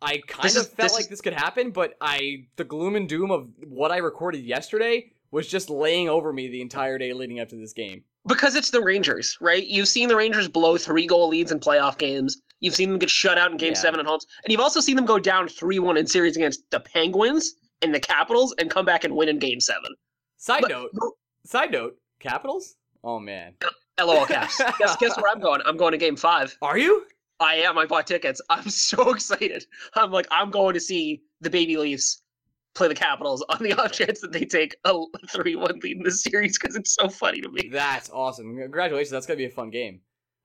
I 0.00 0.18
kind 0.28 0.44
This 0.44 0.54
of 0.54 0.62
is- 0.62 0.68
felt 0.68 0.76
this 0.76 0.92
like 0.92 1.00
is- 1.02 1.08
this 1.08 1.20
could 1.20 1.32
happen, 1.32 1.72
but 1.72 1.94
I 2.00 2.46
the 2.54 2.62
gloom 2.62 2.94
and 2.94 3.08
doom 3.08 3.32
of 3.32 3.48
what 3.66 3.90
I 3.90 3.96
recorded 3.96 4.44
yesterday 4.44 5.10
was 5.32 5.48
just 5.48 5.68
laying 5.70 6.08
over 6.08 6.32
me 6.32 6.46
the 6.48 6.60
entire 6.60 6.98
day 6.98 7.12
leading 7.12 7.40
up 7.40 7.48
to 7.48 7.56
this 7.56 7.72
game. 7.72 8.04
Because 8.28 8.54
it's 8.54 8.70
the 8.70 8.80
Rangers, 8.82 9.36
right? 9.40 9.66
You've 9.66 9.88
seen 9.88 10.08
the 10.08 10.14
Rangers 10.16 10.46
blow 10.48 10.76
three 10.76 11.06
goal 11.06 11.28
leads 11.28 11.50
in 11.50 11.58
playoff 11.58 11.98
games. 11.98 12.40
You've 12.60 12.74
seen 12.74 12.90
them 12.90 12.98
get 12.98 13.10
shut 13.10 13.38
out 13.38 13.50
in 13.50 13.56
game 13.56 13.72
Yeah. 13.72 13.78
seven 13.80 13.98
at 14.00 14.06
home. 14.06 14.20
And 14.44 14.52
you've 14.52 14.60
also 14.60 14.80
seen 14.80 14.96
them 14.96 15.06
go 15.06 15.18
down 15.18 15.48
3 15.48 15.78
1 15.78 15.96
in 15.96 16.06
series 16.06 16.36
against 16.36 16.68
the 16.70 16.80
Penguins 16.80 17.54
and 17.82 17.94
the 17.94 18.00
Capitals 18.00 18.54
and 18.58 18.70
come 18.70 18.84
back 18.84 19.04
and 19.04 19.14
win 19.16 19.28
in 19.28 19.38
game 19.38 19.60
seven. 19.60 19.94
Side 20.36 20.60
But- 20.62 20.70
note, 20.70 20.90
side 21.44 21.72
note, 21.72 21.96
Capitals? 22.20 22.76
Oh 23.04 23.18
man. 23.18 23.54
LOL 24.00 24.26
caps. 24.26 24.58
guess, 24.78 24.96
guess 24.96 25.16
where 25.16 25.30
I'm 25.32 25.40
going? 25.40 25.60
I'm 25.64 25.76
going 25.76 25.92
to 25.92 25.98
game 25.98 26.16
five. 26.16 26.56
Are 26.62 26.78
you? 26.78 27.04
I 27.40 27.54
am. 27.56 27.78
I 27.78 27.86
bought 27.86 28.06
tickets. 28.08 28.40
I'm 28.50 28.68
so 28.70 29.10
excited. 29.12 29.64
I'm 29.94 30.10
like, 30.10 30.26
I'm 30.30 30.50
going 30.50 30.74
to 30.74 30.80
see 30.80 31.22
the 31.40 31.50
Baby 31.50 31.76
Leafs 31.76 32.22
play 32.78 32.88
the 32.88 32.94
Capitals 32.94 33.44
on 33.48 33.62
the 33.62 33.72
off 33.82 33.92
chance 33.92 34.20
that 34.20 34.32
they 34.32 34.44
take 34.44 34.76
a 34.84 34.94
3 35.28 35.56
1 35.56 35.80
lead 35.82 35.96
in 35.98 36.02
the 36.02 36.10
series 36.10 36.58
because 36.58 36.76
it's 36.76 36.94
so 36.94 37.08
funny 37.08 37.40
to 37.40 37.50
me. 37.50 37.68
That's 37.70 38.08
awesome. 38.10 38.56
Congratulations. 38.56 39.10
That's 39.10 39.26
gonna 39.26 39.36
be 39.36 39.44
a 39.46 39.50
fun 39.50 39.70
game. 39.70 40.00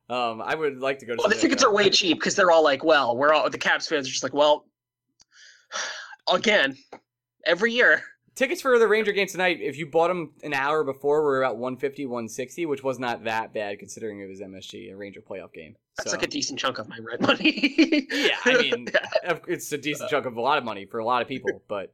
Um, 0.10 0.42
I 0.42 0.54
would 0.56 0.80
like 0.80 1.00
to 1.00 1.06
go 1.06 1.14
to. 1.16 1.20
Well, 1.20 1.30
the 1.30 1.36
tickets 1.36 1.64
are 1.64 1.74
way 1.74 1.90
cheap 1.90 2.20
because 2.20 2.36
they're 2.36 2.52
all 2.52 2.64
like, 2.64 2.84
well, 2.84 3.16
we're 3.16 3.34
all 3.34 3.50
the 3.50 3.58
Caps 3.58 3.88
fans 3.88 4.08
are 4.08 4.12
just 4.12 4.24
like, 4.24 4.34
well, 4.34 4.66
again, 6.32 6.76
every 7.46 7.72
year. 7.72 8.04
Tickets 8.36 8.62
for 8.62 8.80
the 8.80 8.88
Ranger 8.88 9.12
game 9.12 9.28
tonight, 9.28 9.60
if 9.62 9.78
you 9.78 9.86
bought 9.86 10.08
them 10.08 10.34
an 10.42 10.56
hour 10.56 10.84
before, 10.84 11.22
were 11.22 11.44
about 11.44 11.58
150, 11.58 12.08
160, 12.08 12.66
which 12.66 12.82
was 12.84 12.98
not 12.98 13.26
that 13.26 13.54
bad 13.54 13.78
considering 13.78 14.22
it 14.22 14.28
was 14.28 14.42
MSG, 14.42 14.92
a 14.92 14.98
Ranger 14.98 15.22
playoff 15.22 15.54
game. 15.54 15.76
That's 15.98 16.10
So, 16.10 16.18
like 16.18 16.26
a 16.26 16.30
decent 16.30 16.58
chunk 16.58 16.80
of 16.80 16.90
my 16.90 16.98
red 16.98 17.22
money. 17.22 18.08
Yeah, 18.12 18.36
I 18.44 18.58
mean, 18.62 18.88
Yeah. 18.92 19.38
it's 19.48 19.72
a 19.72 19.78
decent 19.78 20.10
chunk 20.10 20.26
of 20.26 20.36
a 20.36 20.42
lot 20.42 20.58
of 20.58 20.64
money 20.64 20.88
for 20.88 20.98
a 20.98 21.06
lot 21.06 21.22
of 21.22 21.28
people, 21.28 21.62
but 21.68 21.94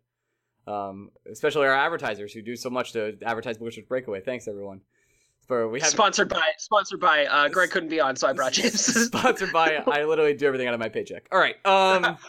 um, 0.70 1.10
especially 1.32 1.66
our 1.68 1.74
advertisers 1.74 2.32
who 2.34 2.42
do 2.42 2.56
so 2.56 2.70
much 2.70 2.94
to 2.94 3.18
advertise 3.26 3.58
Bush's 3.58 3.86
Breakaway. 3.88 4.22
Thanks, 4.22 4.48
everyone. 4.48 4.82
For 5.48 5.68
we 5.68 5.80
have 5.80 5.90
Sponsored 5.90 6.30
by 6.30 6.44
sponsored 6.60 7.00
by 7.00 7.26
uh, 7.26 7.48
Greg 7.50 7.72
couldn't 7.72 7.90
be 7.90 8.00
on, 8.00 8.16
so 8.16 8.28
I 8.28 8.34
brought 8.34 8.54
James. 8.60 8.80
sponsored 9.08 9.52
by. 9.52 9.78
I 9.88 10.04
literally 10.04 10.36
do 10.36 10.46
everything 10.46 10.68
out 10.68 10.76
of 10.76 10.80
my 10.80 10.90
paycheck. 10.90 11.28
All 11.32 11.40
right. 11.40 11.56
Um. 11.66 12.18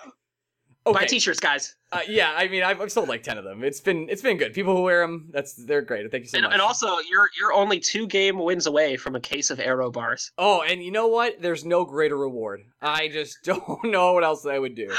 Buy 0.87 0.93
Okay. 0.93 1.07
t-shirts, 1.09 1.39
guys. 1.41 1.77
Uh, 1.93 2.01
yeah, 2.09 2.33
I 2.35 2.49
mean, 2.49 2.63
I've, 2.63 2.81
I've 2.81 2.91
sold 2.91 3.07
like 3.11 3.23
ten 3.23 3.37
of 3.37 3.45
them. 3.45 3.63
It's 3.63 3.81
been 3.83 4.09
it's 4.09 4.23
been 4.23 4.39
good. 4.39 4.55
People 4.55 4.75
who 4.75 4.83
wear 4.83 5.03
them, 5.03 5.29
that's 5.31 5.53
they're 5.67 5.83
great. 5.83 6.11
Thank 6.11 6.23
you 6.25 6.29
so 6.31 6.39
And, 6.39 6.45
much. 6.45 6.53
and 6.55 6.63
also, 6.63 6.99
you're 7.01 7.29
you're 7.39 7.53
only 7.53 7.79
two 7.79 8.07
game 8.07 8.39
wins 8.39 8.67
away 8.67 8.97
from 8.97 9.15
a 9.15 9.21
case 9.21 9.51
of 9.51 9.61
arrow 9.61 9.91
bars. 9.91 10.33
oh, 10.39 10.63
and 10.63 10.83
you 10.83 10.91
know 10.91 11.07
what? 11.09 11.41
There's 11.43 11.67
no 11.67 11.85
greater 11.85 12.17
reward. 12.17 12.63
I 12.81 13.09
just 13.09 13.37
don't 13.45 13.85
know 13.85 14.15
what 14.15 14.25
else 14.25 14.47
I 14.47 14.59
would 14.59 14.75
do. 14.75 14.91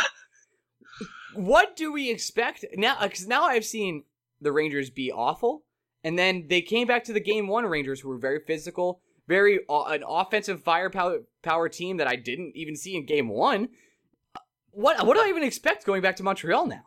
What 1.33 1.75
do 1.75 1.91
we 1.91 2.09
expect 2.09 2.65
now? 2.75 2.97
Because 3.01 3.27
now 3.27 3.43
I've 3.43 3.65
seen 3.65 4.03
the 4.39 4.51
Rangers 4.51 4.89
be 4.89 5.11
awful, 5.11 5.63
and 6.03 6.17
then 6.17 6.45
they 6.49 6.61
came 6.61 6.87
back 6.87 7.03
to 7.05 7.13
the 7.13 7.19
game 7.19 7.47
one 7.47 7.65
Rangers, 7.65 7.99
who 7.99 8.09
were 8.09 8.17
very 8.17 8.39
physical, 8.45 9.01
very 9.27 9.59
uh, 9.69 9.83
an 9.83 10.03
offensive 10.07 10.63
firepower 10.63 11.19
power 11.41 11.69
team 11.69 11.97
that 11.97 12.07
I 12.07 12.15
didn't 12.15 12.53
even 12.55 12.75
see 12.75 12.95
in 12.95 13.05
game 13.05 13.29
one. 13.29 13.69
What 14.71 15.05
what 15.05 15.15
do 15.15 15.23
I 15.23 15.29
even 15.29 15.43
expect 15.43 15.85
going 15.85 16.01
back 16.01 16.15
to 16.17 16.23
Montreal 16.23 16.67
now? 16.67 16.83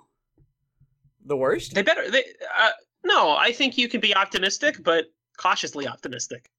The 1.26 1.36
worst? 1.36 1.74
They 1.74 1.82
better. 1.82 2.10
They 2.10 2.24
uh, 2.58 2.70
no. 3.04 3.30
I 3.36 3.52
think 3.52 3.78
you 3.78 3.88
can 3.88 4.00
be 4.00 4.14
optimistic, 4.14 4.82
but 4.82 5.06
cautiously 5.36 5.86
optimistic. 5.86 6.50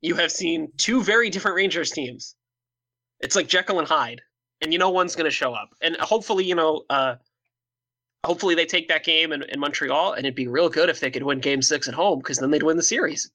You 0.00 0.14
have 0.16 0.32
seen 0.32 0.70
two 0.76 1.02
very 1.02 1.30
different 1.30 1.56
Rangers 1.56 1.90
teams. 1.90 2.34
It's 3.20 3.36
like 3.36 3.48
Jekyll 3.48 3.78
and 3.78 3.88
Hyde, 3.88 4.20
and 4.64 4.72
you 4.72 4.78
know 4.80 4.90
one's 4.90 5.14
going 5.14 5.26
to 5.26 5.30
show 5.30 5.52
up, 5.52 5.68
and 5.80 5.94
hopefully, 5.98 6.44
you 6.44 6.54
know, 6.56 6.82
uh, 6.90 7.14
hopefully 8.24 8.54
they 8.56 8.66
take 8.66 8.88
that 8.88 9.04
game 9.04 9.30
in, 9.32 9.42
in 9.44 9.60
Montreal, 9.60 10.14
and 10.14 10.26
it'd 10.26 10.34
be 10.34 10.48
real 10.48 10.68
good 10.68 10.88
if 10.88 10.98
they 10.98 11.10
could 11.10 11.22
win 11.22 11.38
Game 11.38 11.62
Six 11.62 11.86
at 11.86 11.94
home, 11.94 12.18
because 12.18 12.38
then 12.38 12.50
they'd 12.50 12.62
win 12.64 12.76
the 12.76 12.82
series. 12.82 13.30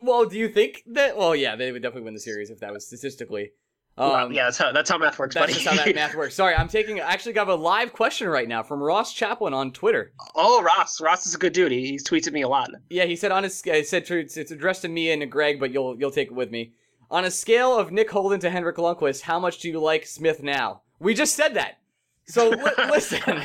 Well, 0.00 0.24
do 0.24 0.38
you 0.38 0.48
think 0.48 0.82
that? 0.86 1.16
Well, 1.16 1.36
yeah, 1.36 1.54
they 1.54 1.70
would 1.70 1.82
definitely 1.82 2.04
win 2.06 2.14
the 2.14 2.20
series 2.20 2.48
if 2.48 2.60
that 2.60 2.72
was 2.72 2.86
statistically. 2.86 3.50
Um, 3.98 4.10
Well, 4.10 4.32
yeah, 4.32 4.44
that's 4.44 4.56
how 4.58 4.72
that's 4.72 4.88
how 4.88 4.96
math 4.98 5.18
works, 5.18 5.34
that's 5.34 5.52
buddy. 5.52 5.64
just 5.64 5.66
how 5.66 5.84
that 5.84 5.94
math 5.94 6.14
works. 6.14 6.34
Sorry, 6.34 6.54
I'm 6.54 6.68
taking. 6.68 7.00
I 7.00 7.12
actually 7.12 7.34
got 7.34 7.48
a 7.48 7.54
live 7.54 7.92
question 7.92 8.28
right 8.28 8.48
now 8.48 8.62
from 8.62 8.82
Ross 8.82 9.12
Chaplin 9.12 9.52
on 9.52 9.72
Twitter. 9.72 10.12
oh, 10.34 10.62
Ross, 10.62 11.00
Ross 11.00 11.26
is 11.26 11.34
a 11.34 11.38
good 11.38 11.52
dude. 11.52 11.72
He, 11.72 11.88
he 11.88 11.96
tweets 11.98 12.26
at 12.26 12.32
me 12.32 12.42
a 12.42 12.48
lot. 12.48 12.70
Yeah, 12.88 13.04
he 13.04 13.16
said 13.16 13.32
on 13.32 13.42
his. 13.42 13.60
He 13.62 13.82
said 13.84 14.06
to, 14.06 14.18
it's 14.18 14.36
addressed 14.36 14.82
to 14.82 14.88
me 14.88 15.10
and 15.10 15.20
to 15.20 15.26
Greg, 15.26 15.60
but 15.60 15.72
you'll 15.72 15.98
you'll 15.98 16.10
take 16.10 16.28
it 16.28 16.34
with 16.34 16.50
me. 16.50 16.72
On 17.10 17.24
a 17.24 17.30
scale 17.30 17.78
of 17.78 17.92
Nick 17.92 18.10
Holden 18.10 18.40
to 18.40 18.50
Henrik 18.50 18.76
Lundqvist, 18.76 19.22
how 19.22 19.38
much 19.38 19.60
do 19.60 19.68
you 19.68 19.80
like 19.80 20.06
Smith 20.06 20.42
now? 20.42 20.82
We 20.98 21.14
just 21.14 21.34
said 21.34 21.54
that. 21.54 21.78
So 22.26 22.48
li- 22.50 22.72
listen. 22.90 23.42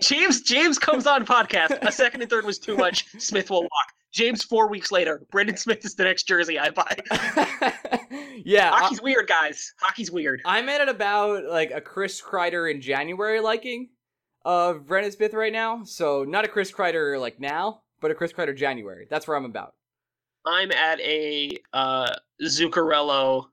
James 0.00 0.42
James 0.42 0.78
comes 0.78 1.06
on 1.06 1.26
podcast. 1.26 1.78
A 1.82 1.90
second 1.90 2.22
and 2.22 2.30
third 2.30 2.44
was 2.44 2.58
too 2.58 2.76
much. 2.76 3.06
Smith 3.18 3.50
will 3.50 3.62
walk. 3.62 3.92
James 4.12 4.44
four 4.44 4.68
weeks 4.68 4.92
later. 4.92 5.22
Brendan 5.30 5.56
Smith 5.56 5.84
is 5.84 5.94
the 5.94 6.04
next 6.04 6.24
jersey 6.24 6.58
I 6.58 6.70
buy. 6.70 6.96
yeah, 8.44 8.72
I, 8.72 8.80
Hockey's 8.80 9.02
weird, 9.02 9.26
guys. 9.26 9.74
Hockey's 9.78 10.10
weird. 10.10 10.40
I'm 10.44 10.68
at 10.68 10.88
about 10.88 11.44
like 11.44 11.70
a 11.72 11.80
Chris 11.80 12.22
Kreider 12.22 12.70
in 12.70 12.80
January 12.80 13.40
liking 13.40 13.90
of 14.44 14.86
Brendan 14.86 15.12
Smith 15.12 15.34
right 15.34 15.52
now. 15.52 15.82
So 15.84 16.24
not 16.24 16.44
a 16.44 16.48
Chris 16.48 16.70
Kreider 16.70 17.20
like 17.20 17.40
now, 17.40 17.82
but 18.00 18.10
a 18.10 18.14
Chris 18.14 18.32
Kreider 18.32 18.56
January. 18.56 19.06
That's 19.10 19.26
where 19.26 19.36
I'm 19.36 19.44
about. 19.44 19.74
I'm 20.46 20.70
at 20.72 21.00
a 21.00 21.58
uh, 21.72 22.14
Zuccarello 22.42 23.46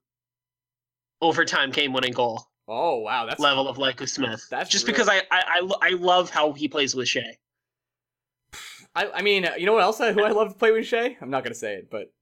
overtime 1.21 1.71
game 1.71 1.93
winning 1.93 2.13
goal 2.13 2.47
Oh 2.67 2.99
wow, 2.99 3.25
that's 3.25 3.39
level 3.39 3.67
of 3.67 3.77
like 3.77 3.99
with 3.99 4.09
Smith. 4.09 4.47
That's 4.49 4.69
just 4.69 4.87
real- 4.87 4.93
because 4.93 5.09
I, 5.09 5.17
I 5.31 5.43
I 5.61 5.69
I 5.81 5.89
love 5.91 6.29
how 6.29 6.53
he 6.53 6.67
plays 6.67 6.95
with 6.95 7.07
Skjei. 7.07 7.33
I, 8.95 9.09
I 9.09 9.21
mean, 9.21 9.47
you 9.57 9.65
know 9.65 9.73
what 9.73 9.81
else? 9.81 9.99
I, 9.99 10.13
who 10.13 10.23
I 10.23 10.29
love 10.29 10.49
to 10.49 10.55
play 10.55 10.71
with 10.71 10.85
Skjei? 10.85 11.17
I'm 11.21 11.29
not 11.29 11.43
gonna 11.43 11.55
say 11.55 11.75
it, 11.75 11.89
but 11.91 12.13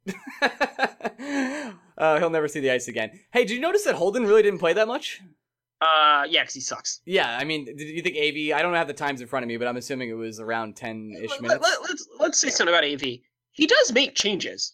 uh, 1.97 2.17
he'll 2.17 2.29
never 2.29 2.47
see 2.47 2.59
the 2.59 2.71
ice 2.71 2.87
again. 2.87 3.11
Hey, 3.31 3.41
did 3.41 3.51
you 3.51 3.59
notice 3.59 3.83
that 3.83 3.95
Holden 3.95 4.25
really 4.25 4.41
didn't 4.41 4.59
play 4.59 4.73
that 4.73 4.87
much? 4.87 5.21
Uh, 5.79 6.25
yeah, 6.29 6.41
because 6.41 6.53
he 6.53 6.61
sucks. 6.61 7.01
Yeah, 7.05 7.37
I 7.39 7.43
mean, 7.43 7.65
did 7.65 7.79
you 7.81 8.01
think 8.01 8.15
AV? 8.15 8.57
I 8.57 8.61
don't 8.61 8.73
have 8.73 8.87
the 8.87 8.93
times 8.93 9.21
in 9.21 9.27
front 9.27 9.43
of 9.43 9.47
me, 9.47 9.57
but 9.57 9.67
I'm 9.67 9.77
assuming 9.77 10.09
it 10.09 10.13
was 10.13 10.39
around 10.39 10.75
ten 10.75 11.11
ish 11.21 11.29
Let, 11.29 11.41
minutes. 11.41 11.61
let, 11.61 11.81
let's 11.83 12.07
let's 12.19 12.39
say 12.39 12.49
something 12.49 12.73
about 12.73 12.85
AV. 12.85 13.19
He 13.51 13.67
does 13.67 13.91
make 13.91 14.15
changes. 14.15 14.73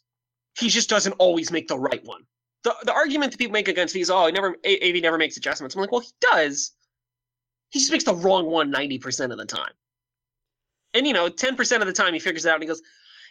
He 0.58 0.70
just 0.70 0.90
doesn't 0.90 1.14
always 1.14 1.52
make 1.52 1.68
the 1.68 1.78
right 1.78 2.04
one. 2.04 2.24
The 2.64 2.76
the 2.84 2.94
argument 2.94 3.32
that 3.32 3.38
people 3.38 3.54
make 3.54 3.68
against 3.68 3.96
me 3.96 4.02
is, 4.02 4.10
oh, 4.10 4.26
he 4.26 4.32
never 4.32 4.56
AV 4.66 5.02
never 5.02 5.18
makes 5.18 5.38
adjustments. 5.38 5.76
I'm 5.76 5.82
like, 5.82 5.92
well, 5.92 6.02
he 6.02 6.12
does. 6.22 6.72
He 7.70 7.80
just 7.80 7.92
makes 7.92 8.06
the 8.06 8.16
wrong 8.16 8.46
one 8.46 8.72
90% 8.72 9.32
of 9.32 9.38
the 9.38 9.46
time. 9.46 9.72
And 10.94 11.06
you 11.06 11.14
know, 11.14 11.30
10% 11.30 11.82
of 11.82 11.88
the 11.88 11.94
time 11.94 12.14
he 12.14 12.20
figures 12.20 12.46
it 12.46 12.50
out 12.50 12.56
and 12.56 12.64
he 12.64 12.68
goes, 12.68 12.82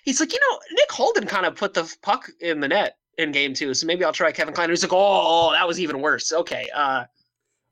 he's 0.04 0.20
like, 0.20 0.32
you 0.32 0.38
know, 0.40 0.60
Nick 0.72 0.92
Holden 0.92 1.26
kind 1.26 1.46
of 1.46 1.56
put 1.56 1.74
the 1.74 1.92
puck 2.02 2.28
in 2.40 2.60
the 2.60 2.68
net 2.68 2.96
in 3.18 3.32
game 3.32 3.54
two, 3.54 3.72
so 3.74 3.86
maybe 3.86 4.04
I'll 4.04 4.12
try 4.12 4.30
Kevin 4.30 4.52
Klein. 4.54 4.68
He's 4.70 4.82
like, 4.82 4.92
oh, 4.94 5.52
that 5.52 5.66
was 5.66 5.80
even 5.80 6.00
worse. 6.00 6.32
Okay, 6.32 6.68
uh, 6.74 7.04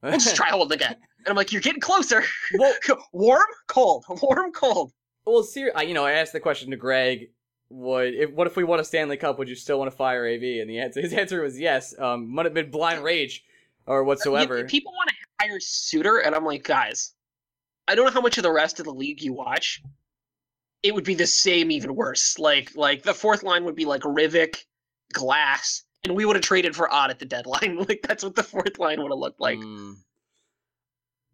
we'll 0.02 0.12
just 0.12 0.36
try 0.36 0.48
Holden 0.48 0.72
again. 0.72 0.96
And 1.26 1.30
I'm 1.30 1.36
like, 1.36 1.52
you're 1.52 1.62
getting 1.62 1.80
closer. 1.80 2.22
well, 2.58 2.74
warm, 3.14 3.46
cold, 3.66 4.04
warm, 4.20 4.52
cold. 4.52 4.92
well, 5.24 5.42
ser- 5.42 5.72
I, 5.74 5.80
you 5.80 5.94
know, 5.94 6.04
I 6.04 6.12
asked 6.12 6.34
the 6.34 6.40
question 6.40 6.70
to 6.70 6.76
Greg. 6.76 7.30
Would 7.70 8.14
if 8.14 8.30
what 8.32 8.46
if 8.46 8.56
we 8.56 8.64
won 8.64 8.78
a 8.80 8.84
Stanley 8.84 9.16
Cup? 9.16 9.38
Would 9.38 9.48
you 9.48 9.54
still 9.54 9.78
want 9.78 9.90
to 9.90 9.96
fire 9.96 10.26
AV? 10.26 10.42
And 10.60 10.70
the 10.70 10.78
answer, 10.78 11.00
his 11.02 11.12
answer 11.12 11.42
was 11.42 11.58
yes. 11.58 11.94
Um, 11.98 12.32
might 12.32 12.44
have 12.46 12.54
been 12.54 12.70
blind 12.70 13.02
rage 13.02 13.44
or 13.86 14.00
You- 14.00 14.04
whatsoever. 14.04 14.64
people 14.64 14.92
want 14.92 15.08
to 15.10 15.14
hire 15.46 15.58
Suter, 15.60 16.18
and 16.18 16.34
I'm 16.34 16.44
like, 16.44 16.62
guys, 16.64 17.12
I 17.88 17.94
don't 17.94 18.04
know 18.06 18.12
how 18.12 18.20
much 18.20 18.36
of 18.38 18.42
the 18.42 18.52
rest 18.52 18.78
of 18.80 18.84
the 18.86 18.92
league 18.94 19.22
you 19.22 19.32
watch. 19.32 19.82
It 20.82 20.94
would 20.94 21.04
be 21.04 21.14
the 21.14 21.26
same, 21.26 21.70
even 21.70 21.94
worse. 21.94 22.38
Like, 22.38 22.76
like 22.76 23.02
the 23.02 23.14
fourth 23.14 23.42
line 23.42 23.64
would 23.64 23.74
be 23.74 23.86
like 23.86 24.02
Rivik, 24.02 24.58
Glass, 25.12 25.82
and 26.04 26.14
we 26.14 26.26
would 26.26 26.36
have 26.36 26.44
traded 26.44 26.76
for 26.76 26.92
Ott 26.92 27.08
at 27.10 27.18
the 27.18 27.24
deadline. 27.24 27.78
like 27.88 28.00
that's 28.06 28.22
what 28.22 28.34
the 28.34 28.42
fourth 28.42 28.78
line 28.78 29.00
would 29.02 29.10
have 29.10 29.18
looked 29.18 29.40
like. 29.40 29.58
Mm. 29.58 29.94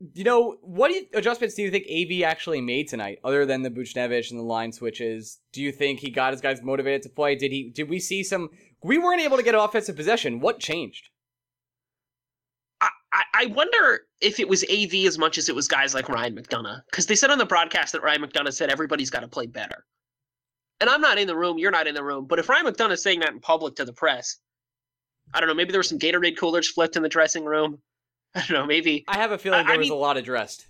You 0.01 0.25
know, 0.25 0.57
what 0.63 0.89
do 0.89 0.95
you, 0.95 1.07
adjustments 1.13 1.55
do 1.55 1.63
you 1.63 1.71
think 1.71 1.85
AV 1.91 2.23
actually 2.27 2.63
made 2.63 2.89
tonight, 2.89 3.19
other 3.23 3.45
than 3.45 3.61
the 3.63 3.71
Buchnevich 3.71 4.31
and 4.31 4.41
the 4.41 4.45
line 4.45 4.73
switches? 4.73 5.41
Do 5.53 5.61
you 5.61 5.73
think 5.73 6.01
he 6.01 6.11
got 6.11 6.33
his 6.33 6.41
guys 6.41 6.63
motivated 6.63 7.03
to 7.03 7.11
play? 7.11 7.35
Did 7.35 7.53
he? 7.53 7.71
Did 7.71 7.91
we 7.91 7.99
see 8.01 8.23
some? 8.23 8.49
We 8.83 8.97
weren't 8.97 9.21
able 9.21 9.37
to 9.37 9.43
get 9.43 9.55
offensive 9.55 9.97
possession. 9.97 10.41
What 10.41 10.59
changed? 10.59 11.11
I, 12.81 12.89
I, 13.13 13.23
I 13.35 13.47
wonder 13.47 14.01
if 14.23 14.41
it 14.41 14.49
was 14.49 14.65
AV 14.73 15.07
as 15.07 15.19
much 15.19 15.37
as 15.37 15.51
it 15.51 15.55
was 15.55 15.69
guys 15.69 15.95
like 15.95 16.09
Ryan 16.09 16.35
McDonagh, 16.35 16.81
because 16.91 17.05
they 17.05 17.15
said 17.15 17.31
on 17.31 17.37
the 17.37 17.45
broadcast 17.45 17.93
that 17.93 18.03
Ryan 18.03 18.23
McDonagh 18.23 18.55
said 18.55 18.71
everybody's 18.71 19.11
got 19.11 19.21
to 19.21 19.29
play 19.29 19.47
better. 19.47 19.85
And 20.81 20.89
I'm 20.89 21.03
not 21.03 21.19
in 21.19 21.27
the 21.27 21.37
room, 21.37 21.59
you're 21.59 21.71
not 21.71 21.87
in 21.87 21.95
the 21.95 22.03
room, 22.03 22.27
but 22.27 22.39
if 22.39 22.49
Ryan 22.49 22.65
McDonagh 22.65 22.93
is 22.93 23.03
saying 23.03 23.21
that 23.21 23.33
in 23.33 23.41
public 23.41 23.77
to 23.77 23.85
the 23.85 23.93
press, 23.93 24.39
I 25.35 25.41
don't 25.41 25.49
know, 25.49 25.55
maybe 25.55 25.73
there 25.73 25.79
were 25.79 25.85
some 25.85 25.99
Gatorade 25.99 26.39
coolers 26.39 26.71
flipped 26.71 26.97
in 26.97 27.03
the 27.03 27.09
dressing 27.09 27.45
room. 27.45 27.83
I 28.35 28.41
don't 28.41 28.51
know, 28.51 28.67
maybe. 28.67 29.05
I 29.09 29.17
have 29.19 29.33
a 29.33 29.39
feeling 29.39 29.65
there 29.67 29.75
I 29.75 29.79
was 29.79 29.89
mean- 29.89 29.93
a 29.97 30.01
lot 30.01 30.17
addressed. 30.17 30.67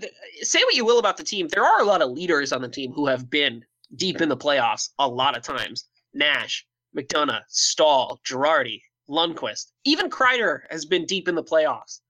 th- 0.00 0.12
say 0.42 0.60
what 0.64 0.74
you 0.74 0.84
will 0.84 0.98
about 0.98 1.16
the 1.16 1.24
team, 1.24 1.48
there 1.48 1.64
are 1.64 1.80
a 1.80 1.84
lot 1.84 2.02
of 2.02 2.10
leaders 2.10 2.52
on 2.52 2.62
the 2.62 2.68
team 2.68 2.92
who 2.92 3.06
have 3.06 3.30
been 3.30 3.64
deep 3.96 4.20
in 4.20 4.28
the 4.28 4.36
playoffs 4.36 4.90
a 4.98 5.08
lot 5.08 5.36
of 5.36 5.42
times. 5.42 5.84
Nash, 6.14 6.66
McDonagh, 6.96 7.42
Staal, 7.48 8.20
Girardi, 8.26 8.80
Lundqvist, 9.08 9.72
even 9.84 10.10
Kreider 10.10 10.60
has 10.70 10.84
been 10.84 11.04
deep 11.06 11.28
in 11.28 11.34
the 11.34 11.44
playoffs. 11.44 12.00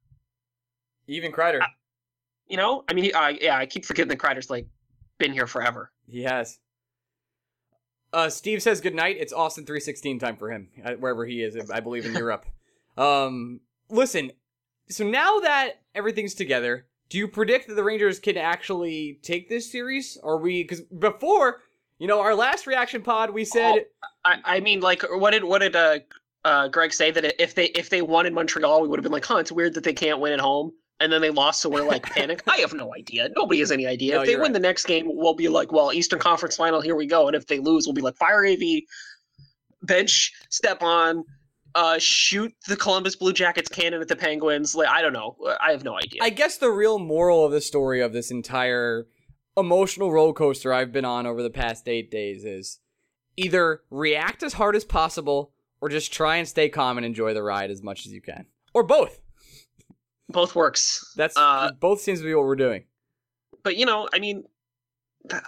Even 1.08 1.30
Kreider, 1.32 1.60
I- 1.62 1.66
You 2.48 2.56
know, 2.56 2.84
I 2.88 2.94
mean, 2.94 3.10
uh, 3.14 3.32
yeah, 3.40 3.58
I 3.58 3.66
keep 3.66 3.84
forgetting 3.84 4.08
that 4.08 4.18
Kreider's 4.18 4.48
like 4.48 4.66
been 5.18 5.32
here 5.32 5.46
forever. 5.46 5.92
he 6.08 6.22
has. 6.22 6.58
Uh, 8.12 8.28
Steve 8.30 8.62
says 8.62 8.80
good 8.80 8.94
night. 8.94 9.16
It's 9.18 9.32
Austin 9.32 9.66
three 9.66 9.80
sixteen 9.80 10.18
time 10.18 10.36
for 10.36 10.50
him, 10.50 10.68
uh, 10.84 10.92
wherever 10.92 11.26
he 11.26 11.42
is. 11.42 11.70
I 11.70 11.80
believe 11.80 12.06
in 12.06 12.14
Europe. 12.24 12.46
Um, 12.96 13.60
listen. 13.90 14.30
So 14.88 15.04
now 15.04 15.40
that 15.40 15.80
everything's 15.94 16.34
together, 16.34 16.86
do 17.08 17.18
you 17.18 17.28
predict 17.28 17.68
that 17.68 17.74
the 17.74 17.84
Rangers 17.84 18.18
can 18.18 18.36
actually 18.36 19.18
take 19.22 19.48
this 19.48 19.70
series? 19.70 20.18
Or 20.22 20.38
we? 20.38 20.62
Because 20.62 20.80
before, 20.80 21.62
you 21.98 22.06
know, 22.06 22.20
our 22.20 22.34
last 22.34 22.66
reaction 22.66 23.02
pod, 23.02 23.30
we 23.30 23.44
said 23.44 23.86
I, 24.24 24.38
I 24.44 24.60
mean, 24.60 24.80
like, 24.80 25.02
what 25.10 25.30
did 25.32 25.44
what 25.44 25.60
did 25.60 25.76
uh, 25.76 25.98
uh, 26.44 26.68
Greg 26.68 26.92
say 26.92 27.10
that 27.10 27.40
if 27.42 27.54
they 27.54 27.66
if 27.66 27.90
they 27.90 28.02
won 28.02 28.26
in 28.26 28.34
Montreal, 28.34 28.82
we 28.82 28.88
would 28.88 28.98
have 28.98 29.04
been 29.04 29.12
like, 29.12 29.24
huh, 29.24 29.36
it's 29.36 29.52
weird 29.52 29.74
that 29.74 29.84
they 29.84 29.92
can't 29.92 30.20
win 30.20 30.32
at 30.32 30.40
home, 30.40 30.72
and 31.00 31.12
then 31.12 31.20
they 31.20 31.30
lost, 31.30 31.60
so 31.60 31.68
we're 31.68 31.84
like 31.84 32.02
panic. 32.14 32.42
I 32.46 32.58
have 32.58 32.74
no 32.74 32.94
idea. 32.94 33.28
Nobody 33.36 33.60
has 33.60 33.70
any 33.70 33.86
idea. 33.86 34.14
No, 34.14 34.22
if 34.22 34.26
they 34.26 34.34
win 34.34 34.44
right. 34.44 34.52
the 34.52 34.60
next 34.60 34.86
game, 34.86 35.06
we'll 35.08 35.34
be 35.34 35.48
like, 35.48 35.72
well, 35.72 35.92
Eastern 35.92 36.18
Conference 36.18 36.56
Final, 36.56 36.80
here 36.80 36.96
we 36.96 37.06
go. 37.06 37.26
And 37.26 37.36
if 37.36 37.46
they 37.46 37.58
lose, 37.58 37.86
we'll 37.86 37.94
be 37.94 38.02
like, 38.02 38.16
fire 38.16 38.46
AV, 38.46 38.82
bench, 39.82 40.32
step 40.48 40.82
on, 40.82 41.24
uh, 41.74 41.98
shoot 41.98 42.54
the 42.68 42.76
Columbus 42.76 43.16
Blue 43.16 43.32
Jackets 43.32 43.68
cannon 43.68 44.00
at 44.00 44.08
the 44.08 44.16
Penguins. 44.16 44.74
Like, 44.74 44.88
I 44.88 45.02
don't 45.02 45.12
know. 45.12 45.36
I 45.60 45.70
have 45.72 45.84
no 45.84 45.96
idea. 45.96 46.20
I 46.22 46.30
guess 46.30 46.56
the 46.58 46.70
real 46.70 46.98
moral 46.98 47.44
of 47.44 47.52
the 47.52 47.60
story 47.60 48.00
of 48.00 48.12
this 48.12 48.30
entire 48.30 49.06
emotional 49.56 50.12
roller 50.12 50.32
coaster 50.32 50.72
I've 50.72 50.92
been 50.92 51.04
on 51.04 51.26
over 51.26 51.42
the 51.42 51.50
past 51.50 51.88
eight 51.88 52.10
days 52.10 52.44
is 52.44 52.78
either 53.36 53.82
react 53.90 54.42
as 54.42 54.54
hard 54.54 54.76
as 54.76 54.84
possible 54.84 55.52
or 55.80 55.88
just 55.88 56.12
try 56.12 56.36
and 56.36 56.48
stay 56.48 56.68
calm 56.68 56.96
and 56.96 57.04
enjoy 57.04 57.34
the 57.34 57.42
ride 57.42 57.70
as 57.70 57.82
much 57.82 58.06
as 58.06 58.12
you 58.12 58.20
can. 58.22 58.46
Or 58.72 58.82
both. 58.82 59.20
Both 60.28 60.54
works. 60.54 61.12
That's 61.16 61.36
Uh, 61.36 61.70
both 61.78 62.00
seems 62.00 62.20
to 62.20 62.24
be 62.24 62.34
what 62.34 62.44
we're 62.44 62.56
doing. 62.56 62.84
but 63.62 63.76
you 63.76 63.84
know, 63.86 64.08
I 64.12 64.18
mean, 64.18 64.44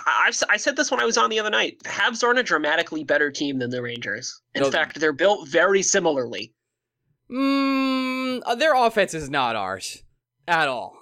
I've, 0.06 0.36
I 0.48 0.56
said 0.56 0.76
this 0.76 0.90
when 0.90 1.00
I 1.00 1.04
was 1.04 1.16
on 1.18 1.30
the 1.30 1.38
other 1.38 1.50
night. 1.50 1.78
The 1.82 1.88
Habs 1.90 2.22
aren't 2.24 2.38
a 2.38 2.42
dramatically 2.42 3.04
better 3.04 3.30
team 3.30 3.58
than 3.58 3.70
the 3.70 3.82
Rangers. 3.82 4.40
In 4.54 4.62
No. 4.62 4.70
fact, 4.70 4.98
they're 4.98 5.12
built 5.12 5.48
very 5.48 5.82
similarly. 5.82 6.52
Mm, 7.30 8.42
uh, 8.46 8.54
their 8.54 8.74
offense 8.74 9.14
is 9.14 9.28
not 9.28 9.54
ours 9.56 10.02
at 10.46 10.68
all. 10.68 10.96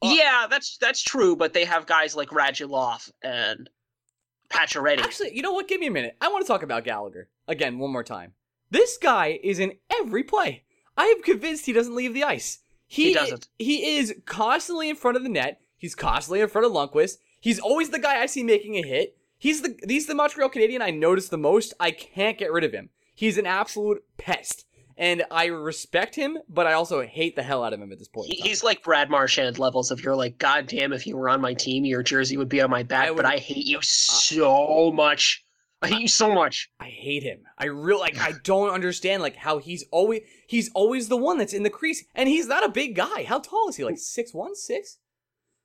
Well- 0.00 0.14
yeah, 0.16 0.46
that's 0.50 0.76
that's 0.78 1.02
true, 1.02 1.36
but 1.36 1.52
they 1.52 1.64
have 1.64 1.86
guys 1.86 2.16
like 2.16 2.30
Radulov 2.30 3.10
and 3.22 3.70
Pacioretty. 4.50 4.98
Actually, 5.00 5.34
you 5.36 5.42
know 5.42 5.52
what? 5.52 5.68
Give 5.68 5.80
me 5.80 5.86
a 5.86 5.90
minute. 5.92 6.16
I 6.20 6.28
want 6.28 6.44
to 6.44 6.48
talk 6.48 6.62
about 6.64 6.84
Gallagher 6.84 7.28
again 7.46 7.78
one 7.78 7.92
more 7.92 8.02
time. 8.04 8.34
This 8.70 8.98
guy 8.98 9.38
is 9.44 9.58
in 9.60 9.74
every 10.00 10.24
play. 10.24 10.64
I 10.96 11.04
am 11.06 11.22
convinced 11.22 11.66
he 11.66 11.72
doesn't 11.72 11.94
leave 11.94 12.14
the 12.14 12.24
ice. 12.24 12.58
He, 12.86 13.08
He 13.08 13.14
doesn't. 13.14 13.48
He 13.58 13.96
is 13.96 14.14
constantly 14.26 14.90
in 14.90 14.96
front 14.96 15.16
of 15.16 15.22
the 15.22 15.28
net. 15.28 15.60
He's 15.78 15.94
constantly 15.94 16.40
in 16.40 16.48
front 16.48 16.66
of 16.66 16.72
Lundqvist. 16.72 17.18
He's 17.42 17.58
always 17.58 17.90
the 17.90 17.98
guy 17.98 18.22
I 18.22 18.26
see 18.26 18.42
making 18.42 18.76
a 18.76 18.82
hit. 18.86 19.16
He's 19.36 19.60
the 19.60 19.76
he's 19.86 20.06
the 20.06 20.14
Montreal 20.14 20.48
Canadian 20.48 20.80
I 20.80 20.90
notice 20.90 21.28
the 21.28 21.36
most. 21.36 21.74
I 21.78 21.90
can't 21.90 22.38
get 22.38 22.52
rid 22.52 22.64
of 22.64 22.72
him. 22.72 22.88
He's 23.14 23.36
an 23.36 23.44
absolute 23.46 24.02
pest. 24.16 24.64
And 24.96 25.24
I 25.30 25.46
respect 25.46 26.14
him, 26.14 26.38
but 26.48 26.66
I 26.66 26.74
also 26.74 27.02
hate 27.02 27.34
the 27.34 27.42
hell 27.42 27.64
out 27.64 27.72
of 27.72 27.80
him 27.80 27.90
at 27.92 27.98
this 27.98 28.08
point. 28.08 28.30
He- 28.32 28.40
He's 28.42 28.62
like 28.62 28.84
Brad 28.84 29.10
Marchand 29.10 29.58
levels 29.58 29.90
of 29.90 30.04
you're 30.04 30.14
like, 30.14 30.38
God 30.38 30.66
damn, 30.68 30.92
if 30.92 31.06
you 31.06 31.16
were 31.16 31.28
on 31.30 31.40
my 31.40 31.54
team, 31.54 31.84
your 31.84 32.02
jersey 32.02 32.36
would 32.36 32.48
be 32.50 32.60
on 32.60 32.70
my 32.70 32.82
back, 32.84 33.08
I 33.08 33.10
would- 33.10 33.16
but 33.16 33.24
I 33.26 33.38
hate 33.38 33.66
you 33.66 33.78
so 33.82 34.92
much. 34.92 35.44
I 35.80 35.88
hate 35.88 36.00
you 36.02 36.08
so 36.08 36.32
much. 36.32 36.70
I 36.78 36.84
hate 36.86 37.24
him. 37.24 37.40
I 37.58 37.64
really 37.64 38.00
like. 38.00 38.18
I 38.20 38.34
don't 38.44 38.70
understand 38.70 39.20
like 39.20 39.34
how 39.34 39.58
he's 39.58 39.84
always 39.90 40.20
he's 40.46 40.70
always 40.74 41.08
the 41.08 41.16
one 41.16 41.38
that's 41.38 41.52
in 41.54 41.64
the 41.64 41.70
crease, 41.70 42.04
and 42.14 42.28
he's 42.28 42.46
not 42.46 42.64
a 42.64 42.68
big 42.68 42.94
guy. 42.94 43.24
How 43.24 43.40
tall 43.40 43.68
is 43.68 43.74
he? 43.76 43.84
Like 43.84 43.98
six 43.98 44.32
one, 44.32 44.54
six? 44.54 44.98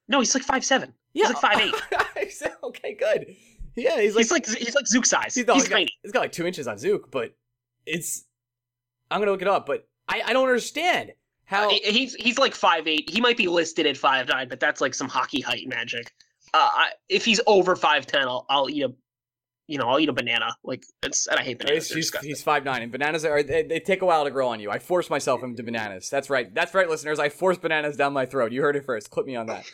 No, 0.08 0.20
he's 0.20 0.34
like 0.34 0.44
five 0.44 0.64
seven. 0.64 0.94
Yeah, 1.14 1.28
He's 1.28 1.44
like 1.44 1.74
5'8". 2.16 2.52
okay, 2.64 2.94
good. 2.94 3.36
Yeah, 3.76 4.00
he's 4.02 4.16
like 4.16 4.24
He's 4.24 4.32
like 4.32 4.46
he's 4.48 4.76
like 4.76 4.88
Zook 4.88 5.06
size. 5.06 5.34
he's, 5.36 5.46
He's, 5.46 5.54
he's 5.54 5.64
got, 5.68 5.76
tiny. 5.76 5.90
he's 6.04 6.12
got 6.12 6.20
like 6.20 6.32
two 6.32 6.46
inches 6.46 6.68
on 6.68 6.78
Zook, 6.78 7.10
but 7.12 7.36
it's. 7.86 8.26
I'm 9.10 9.20
gonna 9.22 9.32
look 9.32 9.42
it 9.42 9.48
up, 9.48 9.66
but 9.66 9.88
I 10.08 10.22
I 10.26 10.34
don't 10.34 10.48
understand 10.48 11.14
how. 11.46 11.70
Uh, 11.70 11.74
he's 11.84 12.14
he's 12.16 12.38
like 12.38 12.54
five 12.54 12.88
eight. 12.88 13.10
He 13.10 13.22
might 13.22 13.38
be 13.38 13.48
listed 13.48 13.86
at 13.86 13.98
five 13.98 14.28
nine, 14.28 14.48
but 14.50 14.60
that's 14.60 14.82
like 14.82 14.94
some 14.94 15.08
hockey 15.08 15.42
height 15.42 15.68
magic. 15.68 16.12
Uh, 16.54 16.70
I, 16.72 16.90
if 17.10 17.24
he's 17.26 17.40
over 17.48 17.76
five 17.76 18.06
ten, 18.06 18.24
I'll 18.28 18.46
I'll 18.50 18.70
eat 18.70 18.84
a, 18.84 18.94
you 19.68 19.78
know, 19.78 19.86
I'll 19.90 20.00
eat 20.00 20.10
a 20.10 20.14
banana. 20.14 20.56
Like 20.64 20.86
it's 21.04 21.28
and 21.28 21.40
I 21.40 21.44
hate 21.44 21.60
bananas. 21.60 21.90
He's, 21.90 22.18
he's, 22.20 22.42
five 22.42 22.64
nine, 22.64 22.82
and 22.82 22.92
bananas 22.92 23.26
are 23.26 23.44
they, 23.44 23.64
they 23.64 23.80
take 23.80 24.02
a 24.02 24.06
while 24.06 24.24
to 24.24 24.32
grow 24.32 24.48
on 24.48 24.60
you. 24.60 24.72
I 24.72 24.80
force 24.80 25.10
myself 25.10 25.44
into 25.44 25.62
bananas. 25.62 26.10
That's 26.10 26.30
right. 26.30 26.54
That's 26.54 26.74
right, 26.74 26.90
listeners. 26.90 27.20
I 27.20 27.30
force 27.30 27.58
bananas 27.58 27.98
down 27.98 28.14
my 28.14 28.26
throat. 28.26 28.52
You 28.54 28.62
heard 28.62 28.76
it 28.76 28.86
first. 28.86 29.10
Clip 29.10 29.26
me 29.26 29.36
on 29.36 29.48
that. 29.48 29.66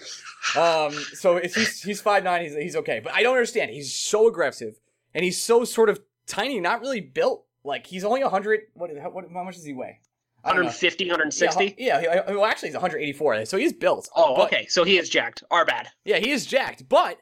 Um, 0.58 0.92
so 1.14 1.38
if 1.38 1.56
he's 1.56 1.82
he's 1.82 2.02
five 2.02 2.24
nine, 2.24 2.44
he's 2.44 2.56
he's 2.56 2.76
okay. 2.78 3.00
But 3.04 3.14
I 3.14 3.24
don't 3.24 3.36
understand. 3.36 3.72
He's 3.72 3.94
so 3.94 4.28
aggressive, 4.28 4.80
and 5.14 5.24
he's 5.24 5.42
so 5.42 5.64
sort 5.64 5.90
of 5.90 6.02
tiny, 6.28 6.60
not 6.60 6.82
really 6.82 7.02
built. 7.02 7.46
Like 7.64 7.86
he's 7.88 8.04
only 8.04 8.22
hundred. 8.22 8.62
What, 8.74 8.90
how, 9.00 9.10
what? 9.10 9.26
How 9.32 9.44
much 9.44 9.56
does 9.56 9.64
he 9.66 9.74
weigh? 9.74 10.00
I 10.46 10.50
don't 10.50 10.64
know. 10.64 10.66
150, 10.66 11.06
160. 11.06 11.76
Yeah, 11.78 12.02
yeah, 12.02 12.32
well, 12.32 12.44
actually, 12.44 12.68
he's 12.68 12.76
184, 12.76 13.46
so 13.46 13.56
he's 13.56 13.72
built. 13.72 14.10
Oh, 14.14 14.36
But- 14.36 14.48
okay. 14.48 14.66
So 14.68 14.84
he 14.84 14.98
is 14.98 15.08
jacked. 15.08 15.42
Our 15.50 15.64
bad. 15.64 15.88
Yeah, 16.04 16.18
he 16.18 16.32
is 16.32 16.46
jacked, 16.46 16.90
but 16.90 17.22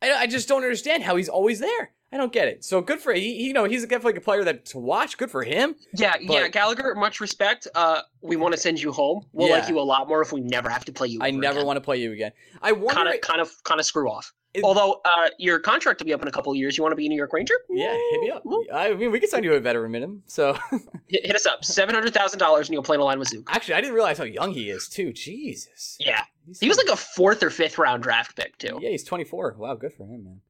I, 0.00 0.12
I 0.14 0.26
just 0.26 0.48
don't 0.48 0.62
understand 0.62 1.02
how 1.02 1.16
he's 1.16 1.28
always 1.28 1.58
there. 1.60 1.90
I 2.14 2.16
don't 2.16 2.32
get 2.32 2.46
it. 2.46 2.64
So 2.64 2.80
good 2.80 3.00
for 3.00 3.12
he, 3.12 3.44
you 3.46 3.52
know 3.52 3.64
he's 3.64 3.82
definitely 3.82 4.16
a 4.16 4.20
player 4.20 4.44
that 4.44 4.64
to 4.66 4.78
watch. 4.78 5.18
Good 5.18 5.30
for 5.32 5.42
him. 5.42 5.74
Yeah, 5.94 6.14
yeah, 6.20 6.46
Gallagher. 6.48 6.94
Much 6.94 7.20
respect. 7.20 7.66
Uh, 7.74 8.02
we 8.22 8.36
want 8.36 8.54
to 8.54 8.60
send 8.60 8.80
you 8.80 8.92
home. 8.92 9.26
We'll 9.32 9.48
Yeah. 9.48 9.58
like 9.58 9.68
you 9.68 9.80
a 9.80 9.82
lot 9.82 10.06
more 10.08 10.22
if 10.22 10.32
we 10.32 10.40
never 10.40 10.68
have 10.68 10.84
to 10.84 10.92
play 10.92 11.08
you. 11.08 11.18
I 11.20 11.32
never 11.32 11.64
want 11.64 11.76
to 11.76 11.80
play 11.80 11.96
you 11.96 12.12
again. 12.12 12.30
I 12.62 12.70
wonder. 12.72 12.94
Kind 12.94 13.08
of, 13.14 13.20
kind 13.20 13.40
of, 13.40 13.64
kind 13.64 13.80
of 13.80 13.84
screw 13.86 14.08
off. 14.08 14.32
It- 14.54 14.62
Although 14.62 15.00
uh, 15.04 15.30
your 15.38 15.58
contract 15.58 15.98
will 16.00 16.06
be 16.06 16.12
up 16.14 16.22
in 16.22 16.28
a 16.28 16.30
couple 16.30 16.52
of 16.52 16.56
years. 16.56 16.76
You 16.78 16.84
want 16.84 16.92
to 16.92 16.96
be 16.96 17.06
a 17.06 17.08
New 17.08 17.16
York 17.16 17.32
Ranger? 17.32 17.56
yeah, 17.68 17.92
hit 18.12 18.20
me 18.20 18.30
up. 18.30 18.44
I 18.72 18.94
mean, 18.94 19.10
we 19.10 19.18
can 19.18 19.28
sign 19.28 19.42
you 19.42 19.52
a 19.54 19.58
veteran 19.58 19.90
minimum. 19.90 20.22
So 20.28 20.56
Hit, 21.08 21.26
hit 21.26 21.34
us 21.34 21.44
up. 21.46 21.64
Seven 21.64 21.92
hundred 21.96 22.14
thousand 22.14 22.38
dollars, 22.38 22.68
and 22.68 22.74
you'll 22.74 22.84
play 22.84 22.94
in 22.94 23.00
a 23.00 23.04
line 23.04 23.18
with 23.18 23.26
Zook. 23.30 23.48
actually, 23.52 23.74
I 23.74 23.80
didn't 23.80 23.94
realize 23.96 24.18
how 24.18 24.24
young 24.24 24.52
he 24.52 24.70
is 24.70 24.88
too. 24.88 25.12
Jesus. 25.12 25.96
Yeah, 25.98 26.22
He's 26.46 26.60
he 26.60 26.68
was 26.68 26.78
like 26.78 26.86
a 26.86 26.94
fourth 26.96 27.42
or 27.42 27.50
fifth 27.50 27.76
round 27.78 28.04
draft 28.04 28.36
pick 28.36 28.56
too. 28.58 28.78
Yeah, 28.80 28.90
he's 28.90 29.02
24. 29.02 29.56
Wow, 29.58 29.74
good 29.74 29.92
for 29.92 30.04
him, 30.06 30.22
man. 30.22 30.40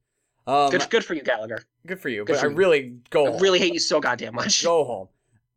Um, 0.47 0.69
Good, 0.69 0.87
good, 0.89 1.03
for 1.05 1.15
you, 1.15 1.23
Gallagher. 1.23 1.63
Good 1.87 1.99
for 1.99 2.09
you. 2.09 2.23
good 2.23 2.33
but 2.33 2.39
for 2.41 2.47
I 2.47 2.49
you. 2.51 2.55
really 2.55 2.97
go. 3.09 3.25
I 3.25 3.31
home. 3.31 3.41
really 3.41 3.59
hate 3.59 3.73
you 3.73 3.79
so 3.79 3.99
goddamn 3.99 4.35
much. 4.35 4.63
go 4.63 4.83
home. 4.83 5.07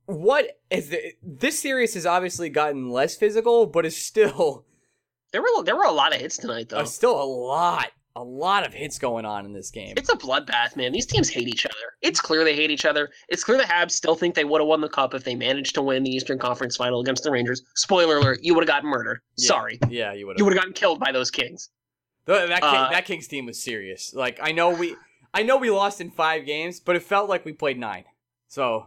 What 0.06 0.58
is 0.70 0.88
the, 0.88 1.12
this 1.22 1.58
series 1.58 1.92
has 1.94 2.06
obviously 2.06 2.48
gotten 2.48 2.88
less 2.90 3.14
physical, 3.16 3.66
but 3.66 3.84
is 3.84 3.96
still 3.96 4.64
There 5.32 5.42
were 5.42 5.62
there 5.64 5.76
were 5.76 5.84
a 5.84 5.92
lot 5.92 6.14
of 6.14 6.20
hits 6.22 6.38
tonight 6.38 6.70
though. 6.70 6.78
uh, 6.78 6.84
still 6.86 7.20
a 7.20 7.22
lot, 7.22 7.88
a 8.16 8.24
lot 8.24 8.66
of 8.66 8.72
hits 8.72 8.98
going 8.98 9.26
on 9.26 9.44
in 9.44 9.52
this 9.52 9.70
game. 9.70 9.92
It's 9.98 10.08
a 10.08 10.14
bloodbath, 10.16 10.74
man. 10.74 10.90
These 10.92 11.04
teams 11.04 11.28
hate 11.28 11.46
each 11.48 11.66
other. 11.66 11.74
It's 12.00 12.18
clear 12.22 12.42
they 12.44 12.56
hate 12.56 12.70
each 12.70 12.86
other. 12.86 13.10
It's 13.28 13.44
clear 13.44 13.58
the 13.58 13.64
Habs 13.64 13.90
still 13.90 14.14
think 14.14 14.34
they 14.34 14.44
would 14.44 14.62
have 14.62 14.68
won 14.68 14.80
the 14.80 14.88
cup 14.88 15.12
if 15.12 15.24
they 15.24 15.34
managed 15.34 15.74
to 15.74 15.82
win 15.82 16.02
the 16.02 16.10
Eastern 16.10 16.38
Conference 16.38 16.76
Final 16.78 17.00
against 17.02 17.24
the 17.24 17.30
Rangers. 17.30 17.60
Spoiler 17.74 18.16
alert: 18.16 18.38
you 18.42 18.54
would 18.54 18.62
have 18.62 18.68
gotten 18.74 18.88
murdered. 18.88 19.20
Yeah. 19.36 19.48
Sorry, 19.48 19.78
Yeah, 19.90 20.14
you 20.14 20.26
would 20.26 20.36
have. 20.36 20.38
you 20.38 20.46
would 20.46 20.54
have 20.54 20.60
gotten 20.62 20.72
killed 20.72 20.98
by 20.98 21.12
those 21.12 21.30
Kings. 21.30 21.68
That 22.34 22.60
King, 22.60 22.74
Uh, 22.74 22.90
that 22.90 23.04
Kings 23.06 23.26
team 23.28 23.46
was 23.46 23.60
serious. 23.62 24.12
Like 24.14 24.38
I 24.42 24.52
know 24.52 24.70
we, 24.70 24.94
I 25.34 25.42
know 25.42 25.56
we 25.56 25.70
lost 25.70 26.00
in 26.00 26.10
five 26.10 26.44
games, 26.46 26.78
but 26.80 26.94
it 26.96 27.02
felt 27.02 27.28
like 27.28 27.44
we 27.44 27.52
played 27.52 27.78
nine. 27.78 28.04
So 28.48 28.86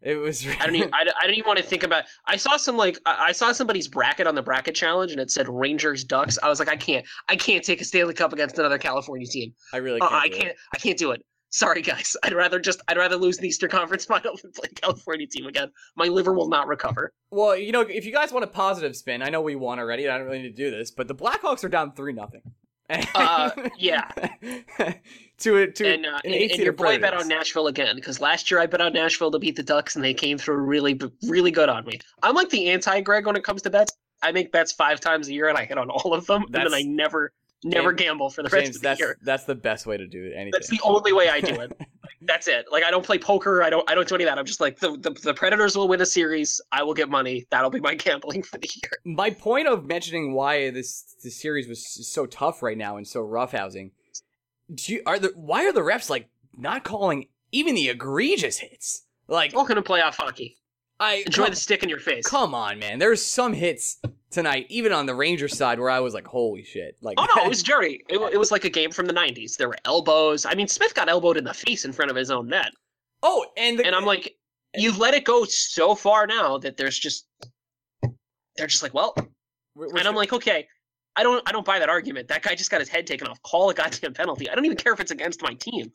it 0.00 0.16
was. 0.16 0.46
I 0.46 0.66
don't 0.66 0.74
even. 0.76 0.90
I, 0.94 1.04
don't- 1.04 1.16
I 1.20 1.26
don't 1.26 1.34
even 1.36 1.46
want 1.46 1.58
to 1.58 1.64
think 1.64 1.82
about. 1.82 2.04
I 2.26 2.36
saw 2.36 2.56
some 2.56 2.76
like 2.76 2.98
I 3.06 3.26
I 3.28 3.32
saw 3.32 3.52
somebody's 3.52 3.88
bracket 3.88 4.26
on 4.26 4.34
the 4.34 4.42
bracket 4.42 4.74
challenge, 4.74 5.12
and 5.12 5.20
it 5.20 5.30
said 5.30 5.48
Rangers 5.48 6.04
Ducks. 6.04 6.38
I 6.42 6.48
was 6.48 6.58
like, 6.58 6.68
I 6.68 6.76
can't. 6.76 7.04
I 7.28 7.36
can't 7.36 7.64
take 7.64 7.80
a 7.80 7.84
Stanley 7.84 8.14
Cup 8.14 8.32
against 8.32 8.58
another 8.58 8.78
California 8.78 9.26
team. 9.26 9.54
I 9.72 9.76
really 9.78 10.00
Uh, 10.00 10.08
can't. 10.08 10.22
I 10.22 10.28
do 10.28 10.34
it. 10.34 10.40
can't. 10.40 10.56
I 10.74 10.78
can't 10.78 10.98
do 10.98 11.10
it. 11.12 11.22
Sorry, 11.52 11.82
guys. 11.82 12.16
I'd 12.22 12.32
rather 12.32 12.58
just. 12.58 12.80
I'd 12.88 12.96
rather 12.96 13.16
lose 13.16 13.36
the 13.36 13.46
Eastern 13.46 13.70
Conference 13.70 14.04
Final 14.06 14.36
than 14.42 14.52
play 14.52 14.68
California 14.74 15.26
team 15.26 15.46
again. 15.46 15.70
My 15.96 16.06
liver 16.06 16.32
will 16.32 16.48
not 16.48 16.66
recover. 16.66 17.12
Well, 17.30 17.56
you 17.56 17.72
know, 17.72 17.82
if 17.82 18.04
you 18.04 18.12
guys 18.12 18.32
want 18.32 18.44
a 18.44 18.48
positive 18.48 18.96
spin, 18.96 19.22
I 19.22 19.28
know 19.28 19.42
we 19.42 19.54
won 19.54 19.78
already. 19.78 20.08
I 20.08 20.16
don't 20.16 20.26
really 20.26 20.42
need 20.42 20.56
to 20.56 20.70
do 20.70 20.70
this, 20.70 20.90
but 20.90 21.08
the 21.08 21.14
Blackhawks 21.14 21.62
are 21.62 21.68
down 21.68 21.92
three 21.92 22.14
nothing. 22.14 22.42
Uh, 23.14 23.50
yeah. 23.78 24.10
to 25.38 25.56
it 25.56 25.74
to 25.76 25.94
and 25.94 26.06
uh, 26.06 26.20
an 26.24 26.32
and, 26.32 26.50
and 26.50 26.62
your 26.62 26.72
boy 26.72 26.98
bet 26.98 27.14
on 27.14 27.26
Nashville 27.28 27.66
again 27.66 27.96
because 27.96 28.20
last 28.20 28.50
year 28.50 28.60
I 28.60 28.66
bet 28.66 28.80
on 28.80 28.92
Nashville 28.92 29.30
to 29.30 29.38
beat 29.38 29.56
the 29.56 29.62
Ducks 29.62 29.96
and 29.96 30.04
they 30.04 30.14
came 30.14 30.38
through 30.38 30.56
really, 30.56 31.00
really 31.26 31.50
good 31.50 31.68
on 31.68 31.84
me. 31.86 32.00
I'm 32.22 32.34
like 32.34 32.50
the 32.50 32.70
anti-Greg 32.70 33.26
when 33.26 33.36
it 33.36 33.44
comes 33.44 33.62
to 33.62 33.70
bets. 33.70 33.92
I 34.22 34.32
make 34.32 34.52
bets 34.52 34.72
five 34.72 35.00
times 35.00 35.28
a 35.28 35.32
year 35.32 35.48
and 35.48 35.58
I 35.58 35.64
hit 35.64 35.78
on 35.78 35.90
all 35.90 36.14
of 36.14 36.26
them, 36.26 36.44
and 36.44 36.54
then 36.54 36.74
I 36.74 36.82
never, 36.82 37.32
never 37.64 37.92
gamble 37.92 38.30
for 38.30 38.42
the 38.42 38.48
rest 38.48 38.64
James, 38.64 38.76
of 38.76 38.82
the 38.82 38.88
that's 38.88 39.00
year. 39.00 39.18
that's 39.22 39.44
the 39.44 39.54
best 39.54 39.86
way 39.86 39.96
to 39.96 40.06
do 40.06 40.32
anything. 40.34 40.50
That's 40.52 40.68
the 40.68 40.80
only 40.82 41.12
way 41.12 41.28
I 41.28 41.40
do 41.40 41.60
it. 41.60 41.72
That's 42.24 42.46
it. 42.46 42.66
Like 42.70 42.84
I 42.84 42.90
don't 42.92 43.04
play 43.04 43.18
poker. 43.18 43.64
I 43.64 43.70
don't. 43.70 43.88
I 43.90 43.96
don't 43.96 44.06
do 44.06 44.14
any 44.14 44.22
of 44.22 44.30
that. 44.30 44.38
I'm 44.38 44.44
just 44.46 44.60
like 44.60 44.78
the, 44.78 44.96
the 44.96 45.10
the 45.10 45.34
Predators 45.34 45.76
will 45.76 45.88
win 45.88 46.00
a 46.00 46.06
series. 46.06 46.60
I 46.70 46.84
will 46.84 46.94
get 46.94 47.08
money. 47.08 47.46
That'll 47.50 47.68
be 47.70 47.80
my 47.80 47.94
gambling 47.96 48.44
for 48.44 48.58
the 48.58 48.70
year. 48.72 48.92
My 49.04 49.30
point 49.30 49.66
of 49.66 49.86
mentioning 49.86 50.32
why 50.32 50.70
this 50.70 51.16
this 51.24 51.40
series 51.40 51.66
was 51.66 51.84
so 51.84 52.26
tough 52.26 52.62
right 52.62 52.78
now 52.78 52.96
and 52.96 53.08
so 53.08 53.20
roughhousing. 53.26 53.90
Do 54.72 54.92
you, 54.92 55.02
are 55.04 55.18
the 55.18 55.32
why 55.34 55.66
are 55.66 55.72
the 55.72 55.80
refs 55.80 56.08
like 56.08 56.28
not 56.56 56.84
calling 56.84 57.26
even 57.50 57.74
the 57.74 57.88
egregious 57.88 58.58
hits? 58.58 59.02
Like 59.26 59.52
Welcome 59.52 59.74
to 59.74 59.82
playoff 59.82 60.14
hockey. 60.14 60.58
I 61.00 61.24
Enjoy 61.26 61.44
come, 61.44 61.50
the 61.50 61.56
stick 61.56 61.82
in 61.82 61.88
your 61.88 61.98
face. 61.98 62.24
come 62.24 62.54
on, 62.54 62.78
man. 62.78 63.00
There's 63.00 63.20
some 63.20 63.52
hits 63.52 64.00
tonight, 64.32 64.66
even 64.68 64.92
on 64.92 65.06
the 65.06 65.14
Rangers 65.14 65.56
side, 65.56 65.78
where 65.78 65.90
I 65.90 66.00
was 66.00 66.14
like, 66.14 66.26
"Holy 66.26 66.64
shit!" 66.64 66.96
Like, 67.02 67.14
Oh 67.18 67.26
no, 67.36 67.44
it 67.44 67.48
was 67.48 67.62
dirty. 67.62 68.02
It, 68.08 68.18
it 68.32 68.38
was 68.38 68.50
like 68.50 68.64
a 68.64 68.70
game 68.70 68.90
from 68.90 69.06
the 69.06 69.12
'90s. 69.12 69.56
There 69.56 69.68
were 69.68 69.78
elbows. 69.84 70.44
I 70.46 70.54
mean, 70.54 70.66
Smith 70.68 70.94
got 70.94 71.08
elbowed 71.08 71.36
in 71.36 71.44
the 71.44 71.54
face 71.54 71.84
in 71.84 71.92
front 71.92 72.10
of 72.10 72.16
his 72.16 72.30
own 72.30 72.48
net. 72.48 72.70
oh, 73.22 73.46
and 73.56 73.78
the, 73.78 73.86
and 73.86 73.94
I'm 73.94 74.04
like, 74.04 74.34
you've 74.74 74.98
let 74.98 75.14
it 75.14 75.24
go 75.24 75.44
so 75.44 75.94
far 75.94 76.26
now 76.26 76.58
that 76.58 76.76
there's 76.76 76.98
just 76.98 77.26
they're 78.56 78.66
just 78.66 78.82
like, 78.82 78.94
well, 78.94 79.14
we're- 79.16 79.28
we're 79.92 79.98
and 79.98 79.98
I'm 80.00 80.04
sure- 80.14 80.14
like, 80.14 80.32
okay, 80.32 80.66
I 81.16 81.22
don't 81.22 81.42
I 81.48 81.52
don't 81.52 81.64
buy 81.66 81.78
that 81.78 81.88
argument. 81.88 82.28
That 82.28 82.42
guy 82.42 82.54
just 82.54 82.70
got 82.70 82.80
his 82.80 82.88
head 82.88 83.06
taken 83.06 83.26
off. 83.28 83.40
Call 83.42 83.70
a 83.70 83.74
goddamn 83.74 84.14
penalty. 84.14 84.48
I 84.50 84.54
don't 84.54 84.64
even 84.64 84.76
care 84.76 84.92
if 84.92 85.00
it's 85.00 85.10
against 85.10 85.42
my 85.42 85.54
team. 85.54 85.90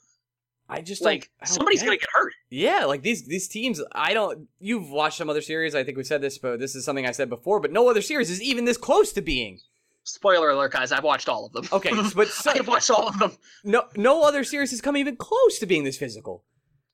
I 0.70 0.82
just 0.82 1.02
Like 1.02 1.22
don't, 1.22 1.30
I 1.42 1.46
don't 1.46 1.54
somebody's 1.54 1.84
gonna 1.84 1.98
get 1.98 2.10
hurt. 2.14 2.34
Yeah, 2.50 2.86
like 2.86 3.02
these 3.02 3.26
these 3.26 3.48
teams, 3.48 3.82
I 3.94 4.14
don't. 4.14 4.48
You've 4.60 4.90
watched 4.90 5.18
some 5.18 5.30
other 5.30 5.42
series. 5.42 5.76
I 5.76 5.84
think 5.84 5.98
we 5.98 6.04
said 6.04 6.22
this, 6.22 6.38
but 6.38 6.60
this 6.60 6.76
is 6.76 6.84
something 6.84 7.06
I 7.06 7.12
said 7.12 7.30
before. 7.30 7.60
But 7.60 7.72
no 7.72 7.90
other 7.90 8.02
series 8.02 8.30
is 8.30 8.42
even 8.42 8.66
this 8.66 8.78
close 8.78 9.14
to 9.14 9.22
being 9.22 9.60
Spoiler 10.08 10.52
alert, 10.52 10.72
guys. 10.72 10.94
I've 10.94 11.04
watched 11.04 11.28
all 11.28 11.46
of 11.46 11.52
them. 11.52 11.68
okay. 11.72 11.92
but 12.16 12.30
so, 12.30 12.52
I've 12.52 12.68
watched 12.68 12.90
all 12.90 13.10
of 13.10 13.20
them. 13.20 13.34
no 13.64 13.84
no 13.96 14.24
other 14.24 14.44
series 14.44 14.72
has 14.72 14.82
come 14.82 14.96
even 14.96 15.18
close 15.18 15.60
to 15.60 15.66
being 15.66 15.84
this 15.84 15.98
physical. 15.98 16.46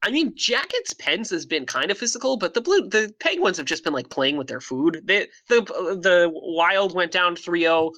I 0.01 0.09
mean, 0.09 0.33
Jackets 0.35 0.93
Pens 0.93 1.29
has 1.29 1.45
been 1.45 1.65
kind 1.65 1.91
of 1.91 1.97
physical, 1.97 2.37
but 2.37 2.53
the 2.55 2.61
blue 2.61 2.89
the 2.89 3.13
Penguins 3.19 3.57
have 3.57 3.67
just 3.67 3.83
been 3.83 3.93
like 3.93 4.09
playing 4.09 4.37
with 4.37 4.47
their 4.47 4.59
food. 4.59 5.01
They, 5.05 5.27
the 5.47 5.61
the 5.61 6.31
Wild 6.33 6.95
went 6.95 7.11
down 7.11 7.35
3-0 7.35 7.91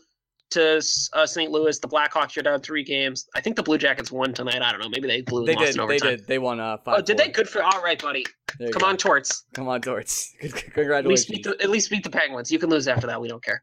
to 0.52 0.78
uh, 1.14 1.26
St. 1.26 1.52
Louis. 1.52 1.80
The 1.80 1.88
Blackhawks 1.88 2.38
are 2.38 2.42
down 2.42 2.62
three 2.62 2.84
games. 2.84 3.28
I 3.36 3.42
think 3.42 3.56
the 3.56 3.64
Blue 3.64 3.78
Jackets 3.78 4.12
won 4.12 4.34
tonight. 4.34 4.62
I 4.62 4.72
don't 4.72 4.82
know. 4.82 4.90
Maybe 4.90 5.08
they 5.08 5.22
blew 5.22 5.46
They 5.46 5.56
did. 5.56 5.76
They 5.76 5.98
did. 5.98 6.28
They 6.28 6.40
won. 6.40 6.60
Uh, 6.60 6.78
five. 6.78 7.00
Oh, 7.00 7.02
did 7.02 7.18
they? 7.18 7.30
Good 7.30 7.50
for 7.50 7.64
all 7.64 7.82
right, 7.82 8.02
buddy. 8.02 8.24
Come 8.72 8.80
go. 8.80 8.88
on, 8.88 8.98
Torts. 8.98 9.44
come 9.54 9.68
on, 9.68 9.82
Torts. 9.82 10.34
Good- 10.42 10.52
At 10.52 10.56
least 11.06 11.28
Congratulations. 11.28 11.44
the 11.44 11.58
at 11.64 11.70
least 11.70 11.90
beat 11.90 12.04
the 12.04 12.10
Penguins. 12.10 12.52
You 12.52 12.60
can 12.60 12.70
lose 12.70 12.88
after 12.88 13.08
that. 13.08 13.20
We 13.20 13.28
don't 13.28 13.44
care. 13.44 13.62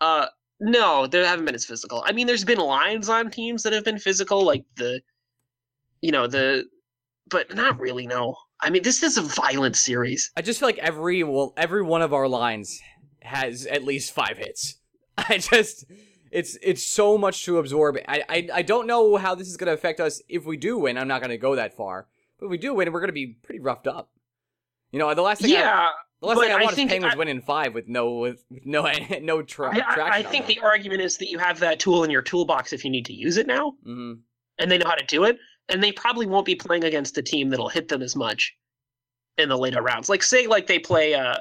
Uh, 0.00 0.26
No, 0.60 1.06
they 1.06 1.24
haven't 1.24 1.44
been 1.44 1.54
as 1.54 1.64
physical. 1.66 2.02
I 2.06 2.12
mean, 2.12 2.26
there's 2.26 2.44
been 2.44 2.58
lines 2.58 3.08
on 3.08 3.30
teams 3.30 3.62
that 3.64 3.72
have 3.72 3.84
been 3.84 3.98
physical, 3.98 4.44
like 4.44 4.64
the, 4.76 5.00
you 6.00 6.12
know, 6.12 6.26
the, 6.26 6.64
but 7.28 7.54
not 7.54 7.78
really. 7.80 8.06
No, 8.06 8.36
I 8.62 8.70
mean, 8.70 8.82
this 8.82 9.02
is 9.02 9.18
a 9.18 9.22
violent 9.22 9.76
series. 9.76 10.30
I 10.36 10.42
just 10.42 10.60
feel 10.60 10.68
like 10.68 10.78
every 10.78 11.22
well, 11.24 11.52
every 11.56 11.82
one 11.82 12.02
of 12.02 12.12
our 12.14 12.28
lines 12.28 12.80
has 13.22 13.66
at 13.66 13.84
least 13.84 14.12
five 14.14 14.38
hits. 14.38 14.76
I 15.18 15.36
just, 15.38 15.84
it's 16.30 16.56
it's 16.62 16.82
so 16.84 17.16
much 17.18 17.44
to 17.44 17.58
absorb. 17.58 17.98
I 18.08 18.22
I, 18.28 18.48
I 18.54 18.62
don't 18.62 18.86
know 18.86 19.16
how 19.16 19.34
this 19.34 19.48
is 19.48 19.56
going 19.56 19.66
to 19.68 19.72
affect 19.74 20.00
us 20.00 20.22
if 20.28 20.44
we 20.44 20.56
do 20.56 20.78
win. 20.78 20.96
I'm 20.98 21.08
not 21.08 21.20
going 21.20 21.30
to 21.30 21.38
go 21.38 21.56
that 21.56 21.76
far, 21.76 22.06
but 22.38 22.46
if 22.46 22.50
we 22.50 22.58
do 22.58 22.74
win, 22.74 22.92
we're 22.92 23.00
going 23.00 23.08
to 23.08 23.12
be 23.12 23.28
pretty 23.42 23.60
roughed 23.60 23.86
up. 23.86 24.10
You 24.92 24.98
know, 24.98 25.12
the 25.14 25.22
last 25.22 25.40
thing 25.42 25.52
I, 25.52 25.60
Yeah, 25.60 25.88
the 26.20 26.26
last 26.26 26.40
thing 26.40 26.50
I 26.52 26.56
I 26.56 26.62
want 26.62 26.78
is 26.78 26.84
Penguins 26.88 27.14
I- 27.14 27.16
winning 27.16 27.40
five 27.40 27.74
with 27.74 27.88
no 27.88 28.14
with 28.14 28.44
no 28.64 28.90
no 29.22 29.42
tra- 29.42 29.68
I, 29.74 29.78
I, 29.78 29.94
traction. 29.94 30.12
I 30.12 30.22
think 30.22 30.46
the 30.46 30.58
argument 30.60 31.00
is 31.00 31.16
that 31.18 31.28
you 31.28 31.38
have 31.38 31.58
that 31.60 31.78
tool 31.80 32.04
in 32.04 32.10
your 32.10 32.22
toolbox 32.22 32.72
if 32.72 32.84
you 32.84 32.90
need 32.90 33.06
to 33.06 33.12
use 33.12 33.36
it 33.36 33.46
now, 33.46 33.74
hmm 33.84 34.14
and 34.58 34.70
they 34.70 34.76
know 34.76 34.86
how 34.86 34.94
to 34.94 35.06
do 35.06 35.24
it, 35.24 35.38
and 35.70 35.82
they 35.82 35.90
probably 35.90 36.26
won't 36.26 36.44
be 36.44 36.54
playing 36.54 36.84
against 36.84 37.16
a 37.16 37.22
team 37.22 37.48
that'll 37.48 37.68
hit 37.70 37.88
them 37.88 38.02
as 38.02 38.14
much 38.14 38.54
in 39.38 39.48
the 39.48 39.56
later 39.56 39.80
rounds. 39.80 40.08
Like 40.10 40.22
say, 40.22 40.46
like 40.46 40.66
they 40.66 40.78
play. 40.78 41.14
uh 41.14 41.38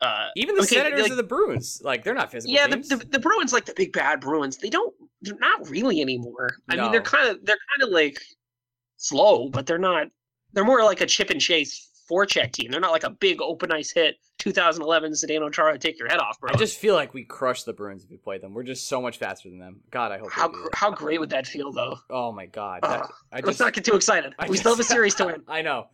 uh, 0.00 0.28
Even 0.36 0.54
the 0.56 0.62
okay, 0.62 0.76
Senators 0.76 1.02
like- 1.02 1.12
or 1.12 1.16
the 1.16 1.22
Bruins, 1.22 1.80
like 1.84 2.04
they're 2.04 2.14
not 2.14 2.30
physical. 2.30 2.54
Yeah, 2.54 2.66
the, 2.66 2.76
the 2.76 2.96
the 2.96 3.18
Bruins 3.18 3.52
like 3.52 3.64
the 3.64 3.74
big 3.74 3.92
bad 3.92 4.20
Bruins. 4.20 4.56
They 4.58 4.70
don't. 4.70 4.94
They're 5.22 5.38
not 5.38 5.68
really 5.70 6.00
anymore. 6.02 6.50
I 6.68 6.76
mean, 6.76 6.92
they're 6.92 7.00
kind 7.00 7.28
of 7.28 7.44
they're 7.44 7.56
kind 7.78 7.82
of 7.88 7.90
like 7.94 8.20
slow, 8.96 9.48
but 9.48 9.66
they're 9.66 9.78
not. 9.78 10.08
They're 10.52 10.64
more 10.64 10.82
like 10.84 11.00
a 11.00 11.06
chip 11.06 11.30
and 11.30 11.40
chase 11.40 11.90
forecheck 12.10 12.52
team. 12.52 12.70
They're 12.70 12.80
not 12.80 12.92
like 12.92 13.04
a 13.04 13.10
big 13.10 13.40
open 13.42 13.72
ice 13.72 13.90
hit. 13.90 14.16
2011 14.38 15.12
Zdeno 15.12 15.50
Chara, 15.50 15.78
take 15.78 15.98
your 15.98 16.08
head 16.08 16.18
off, 16.18 16.38
bro. 16.38 16.50
I 16.52 16.56
just 16.58 16.78
feel 16.78 16.94
like 16.94 17.14
we 17.14 17.24
crush 17.24 17.62
the 17.62 17.72
Bruins 17.72 18.04
if 18.04 18.10
we 18.10 18.18
play 18.18 18.36
them. 18.38 18.52
We're 18.52 18.62
just 18.64 18.86
so 18.86 19.00
much 19.00 19.16
faster 19.16 19.48
than 19.48 19.58
them. 19.58 19.80
God, 19.90 20.12
I 20.12 20.18
hope. 20.18 20.30
how 20.30 20.48
gr- 20.48 20.68
how 20.74 20.90
great 20.90 21.18
would 21.18 21.30
that 21.30 21.46
feel 21.46 21.72
though? 21.72 21.96
Oh 22.10 22.32
my 22.32 22.44
God, 22.46 22.80
that. 22.82 23.08
I 23.32 23.40
let's 23.40 23.58
not 23.58 23.72
get 23.72 23.84
too 23.84 23.94
excited. 23.96 24.34
I 24.38 24.48
we 24.48 24.58
still 24.58 24.72
have 24.72 24.80
a 24.80 24.84
series 24.84 25.14
to 25.16 25.26
win. 25.26 25.42
I 25.48 25.62
know. 25.62 25.86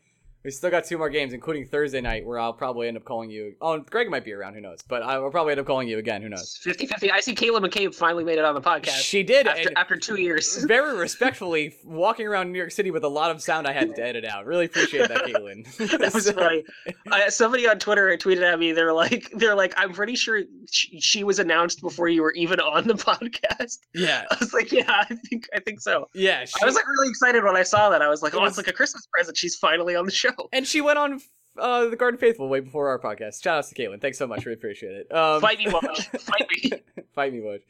We 0.45 0.51
still 0.51 0.71
got 0.71 0.85
two 0.85 0.99
more 0.99 1.09
games, 1.09 1.33
including 1.33 1.67
Thursday 1.67 2.01
night, 2.01 2.27
where 2.27 2.39
I'll 2.39 2.53
probably 2.53 2.89
end 2.89 2.97
up 2.97 3.05
calling 3.05 3.31
you. 3.31 3.55
Oh, 3.61 3.79
Greg 3.79 4.11
might 4.11 4.25
be 4.25 4.33
around. 4.33 4.55
Who 4.55 4.61
knows? 4.61 4.81
But 4.89 5.03
I 5.03 5.19
will 5.19 5.31
probably 5.31 5.53
end 5.53 5.61
up 5.61 5.67
calling 5.67 5.87
you 5.89 5.99
again. 5.99 6.21
Who 6.21 6.29
knows? 6.29 6.59
50-50. 6.65 7.13
I 7.13 7.21
see 7.21 7.35
Caitlin 7.35 7.65
McCabe 7.65 7.95
finally 7.95 8.25
made 8.25 8.39
it 8.39 8.45
on 8.45 8.55
the 8.55 8.61
podcast 8.61 9.03
She 9.03 9.23
did, 9.23 9.47
after, 9.47 9.71
after 9.77 9.97
two 9.97 10.21
years. 10.21 10.57
very 10.67 10.97
respectfully 10.99 11.77
walking 11.85 12.27
around 12.27 12.51
New 12.51 12.59
York 12.59 12.73
City 12.73 12.91
with 12.91 13.05
a 13.05 13.09
lot 13.09 13.31
of 13.31 13.41
sound 13.41 13.69
I 13.69 13.73
had 13.73 13.95
to 13.95 14.03
edit 14.05 14.25
out. 14.25 14.45
Really 14.47 14.67
appreciate 14.67 15.09
that, 15.09 15.23
Caitlin. 15.25 15.65
that 15.99 16.13
was 16.13 16.31
funny. 16.31 16.65
I, 17.11 17.29
somebody 17.29 17.69
on 17.69 17.79
Twitter 17.79 18.09
tweeted 18.17 18.43
at 18.43 18.59
me. 18.59 18.73
They're 18.73 18.93
like, 18.93 19.31
they're 19.35 19.55
like, 19.55 19.75
I'm 19.77 19.93
pretty 19.93 20.17
sure 20.17 20.43
she, 20.71 20.99
she 21.01 21.23
was 21.23 21.39
announced 21.39 21.81
before 21.81 22.09
you 22.09 22.23
were 22.23 22.33
even 22.33 22.59
on 22.61 22.89
the 22.89 22.95
podcast. 22.95 23.79
yeah, 23.95 24.25
I 24.31 24.37
was 24.41 24.53
like, 24.53 24.73
yeah, 24.73 25.05
I 25.09 25.15
think 25.29 25.49
I 25.55 25.61
think 25.61 25.81
so. 25.81 26.09
yeah. 26.15 26.45
She, 26.45 26.55
I 26.61 26.65
was 26.65 26.75
like 26.75 26.87
really 26.89 27.09
excited 27.11 27.45
when 27.45 27.57
I 27.57 27.63
saw 27.63 27.91
that. 27.91 28.03
I 28.03 28.09
was 28.09 28.23
like, 28.23 28.35
oh, 28.35 28.45
it's 28.45 28.57
like 28.57 28.69
a 28.69 28.73
Christmas 28.73 29.07
present. 29.07 29.37
She's 29.37 29.55
finally 29.55 29.95
on 29.95 30.05
the 30.05 30.11
show. 30.11 30.32
And 30.53 30.66
she 30.66 30.81
went 30.81 30.99
on 30.99 31.21
uh, 31.59 31.87
the 31.87 31.97
Garden 31.97 32.18
Faithful 32.18 32.49
way 32.49 32.61
before 32.61 32.88
our 32.88 32.99
podcast. 32.99 33.42
Shout 33.42 33.59
out 33.59 33.64
to 33.66 33.75
Caitlin. 33.75 34.01
Thanks 34.01 34.18
so 34.18 34.27
much. 34.27 34.45
We 34.47 34.53
appreciate 34.53 34.92
it. 34.92 35.14
Um, 35.14 35.40
Fight 35.40 35.59
me, 35.59 35.66
Woj. 35.66 36.21
Fight 36.21 36.47
me. 36.51 36.73
Fight 37.14 37.33
me, 37.33 37.40
Woj. 37.40 37.61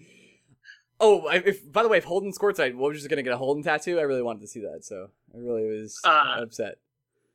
Oh, 1.00 1.26
I- 1.26 1.36
if 1.44 1.70
by 1.72 1.82
the 1.82 1.88
way, 1.88 1.98
if 1.98 2.04
Holden 2.04 2.32
scored 2.32 2.54
tonight, 2.56 2.74
Woj 2.76 2.90
was 2.90 2.98
just 2.98 3.08
gonna 3.10 3.22
get 3.22 3.32
a 3.32 3.36
Holden 3.36 3.62
tattoo. 3.62 3.98
I 3.98 4.02
really 4.02 4.22
wanted 4.22 4.40
to 4.42 4.46
see 4.46 4.60
that, 4.60 4.84
so 4.84 5.08
I 5.34 5.38
really 5.38 5.66
was 5.66 5.98
Uh, 6.04 6.36
upset. 6.40 6.76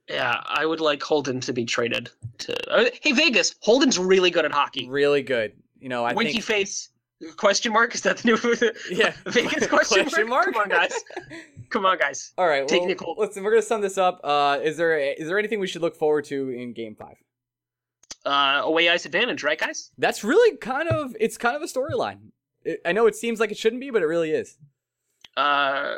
Yeah, 0.09 0.41
I 0.45 0.65
would 0.65 0.79
like 0.79 1.03
Holden 1.03 1.41
to 1.41 1.51
be 1.51 1.65
traded 1.65 2.09
to. 2.37 2.71
uh, 2.71 2.85
hey, 3.01 3.11
Vegas. 3.11 3.55
Holden's 3.59 3.99
really 3.99 4.31
good 4.31 4.45
at 4.45 4.53
hockey. 4.53 4.87
Really 4.89 5.21
good. 5.21 5.51
You 5.81 5.89
know, 5.89 6.05
I 6.05 6.13
Winky 6.13 6.33
think. 6.35 6.45
face? 6.45 6.89
Question 7.35 7.73
mark? 7.73 7.93
Is 7.93 8.01
that 8.03 8.17
the 8.19 8.27
new 8.29 8.71
Yeah. 8.97 9.11
Vegas 9.25 9.67
question, 9.67 10.03
Question 10.03 10.29
mark? 10.29 10.45
Come 10.53 10.61
on, 10.61 10.69
guys. 10.69 10.93
Come 11.69 11.86
on, 11.86 11.97
guys. 11.97 12.34
All 12.38 12.47
right. 12.47 12.67
Take 12.67 12.82
Well, 12.82 12.89
Nicole. 12.89 13.15
listen, 13.17 13.43
we're 13.43 13.51
gonna 13.51 13.62
sum 13.62 13.82
this 13.82 13.97
up. 13.97 14.21
Uh, 14.23 14.60
is 14.63 14.77
there 14.77 14.97
is 14.97 15.27
there 15.27 15.38
anything 15.38 15.60
we 15.60 15.67
should 15.67 15.82
look 15.82 15.95
forward 15.95 16.25
to 16.25 16.49
in 16.49 16.73
Game 16.73 16.95
Five? 16.95 17.15
Uh, 18.25 18.62
away 18.63 18.89
ice 18.89 19.06
advantage, 19.06 19.43
right, 19.43 19.60
guys? 19.60 19.91
That's 19.97 20.23
really 20.23 20.58
kind 20.58 20.89
of 20.89 21.15
it's 21.19 21.38
kind 21.38 21.56
of 21.56 21.62
a 21.62 21.65
storyline. 21.65 22.32
I 22.86 22.91
know 22.91 23.06
it 23.08 23.15
seems 23.15 23.39
like 23.39 23.51
it 23.51 23.58
shouldn't 23.58 23.80
be, 23.80 23.89
but 23.91 24.01
it 24.01 24.06
really 24.06 24.32
is. 24.32 24.58
Uh, 25.38 25.95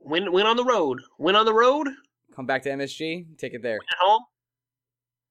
win, 0.00 0.32
win 0.32 0.46
on 0.46 0.56
the 0.56 0.64
road. 0.64 1.00
Win 1.18 1.36
on 1.36 1.46
the 1.46 1.54
road. 1.54 1.88
Come 2.34 2.44
back 2.46 2.62
to 2.64 2.68
MSG, 2.70 3.36
take 3.38 3.54
it 3.54 3.62
there. 3.62 3.76
at 3.76 3.96
home, 4.00 4.22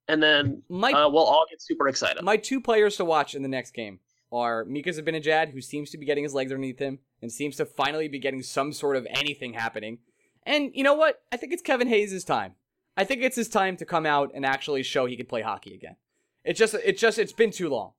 and 0.07 0.21
then 0.21 0.61
My 0.69 0.91
uh, 0.91 1.07
we'll 1.09 1.23
all 1.23 1.45
get 1.49 1.61
super 1.61 1.87
excited. 1.87 2.21
my 2.23 2.35
two 2.37 2.59
players 2.59 2.97
to 2.97 3.05
watch 3.05 3.33
in 3.35 3.41
the 3.43 3.47
next 3.47 3.71
game 3.71 3.99
are 4.31 4.65
Mika 4.65 4.89
Zibanejad, 4.89 5.51
who 5.51 5.61
seems 5.61 5.89
to 5.91 5.97
be 5.97 6.05
getting 6.05 6.23
his 6.23 6.33
legs 6.33 6.51
underneath 6.51 6.79
him 6.79 6.99
and 7.21 7.31
seems 7.31 7.55
to 7.57 7.65
finally 7.65 8.07
be 8.07 8.19
getting 8.19 8.41
some 8.43 8.71
sort 8.73 8.95
of 8.95 9.07
anything 9.09 9.53
happening. 9.53 9.99
And 10.45 10.71
you 10.73 10.83
know 10.83 10.93
what? 10.93 11.21
I 11.31 11.37
think 11.37 11.53
it's 11.53 11.61
Kevin 11.61 11.87
Hayes' 11.87 12.23
time. 12.23 12.53
I 12.95 13.03
think 13.03 13.21
it's 13.21 13.35
his 13.35 13.49
time 13.49 13.77
to 13.77 13.85
come 13.85 14.05
out 14.05 14.31
and 14.33 14.45
actually 14.45 14.83
show 14.83 15.05
he 15.05 15.17
can 15.17 15.25
play 15.25 15.41
hockey 15.41 15.73
again. 15.73 15.95
It's 16.43 16.57
just 16.57 16.73
it's 16.73 17.01
just 17.01 17.19
it's 17.19 17.33
been 17.33 17.51
too 17.51 17.69
long. 17.69 17.91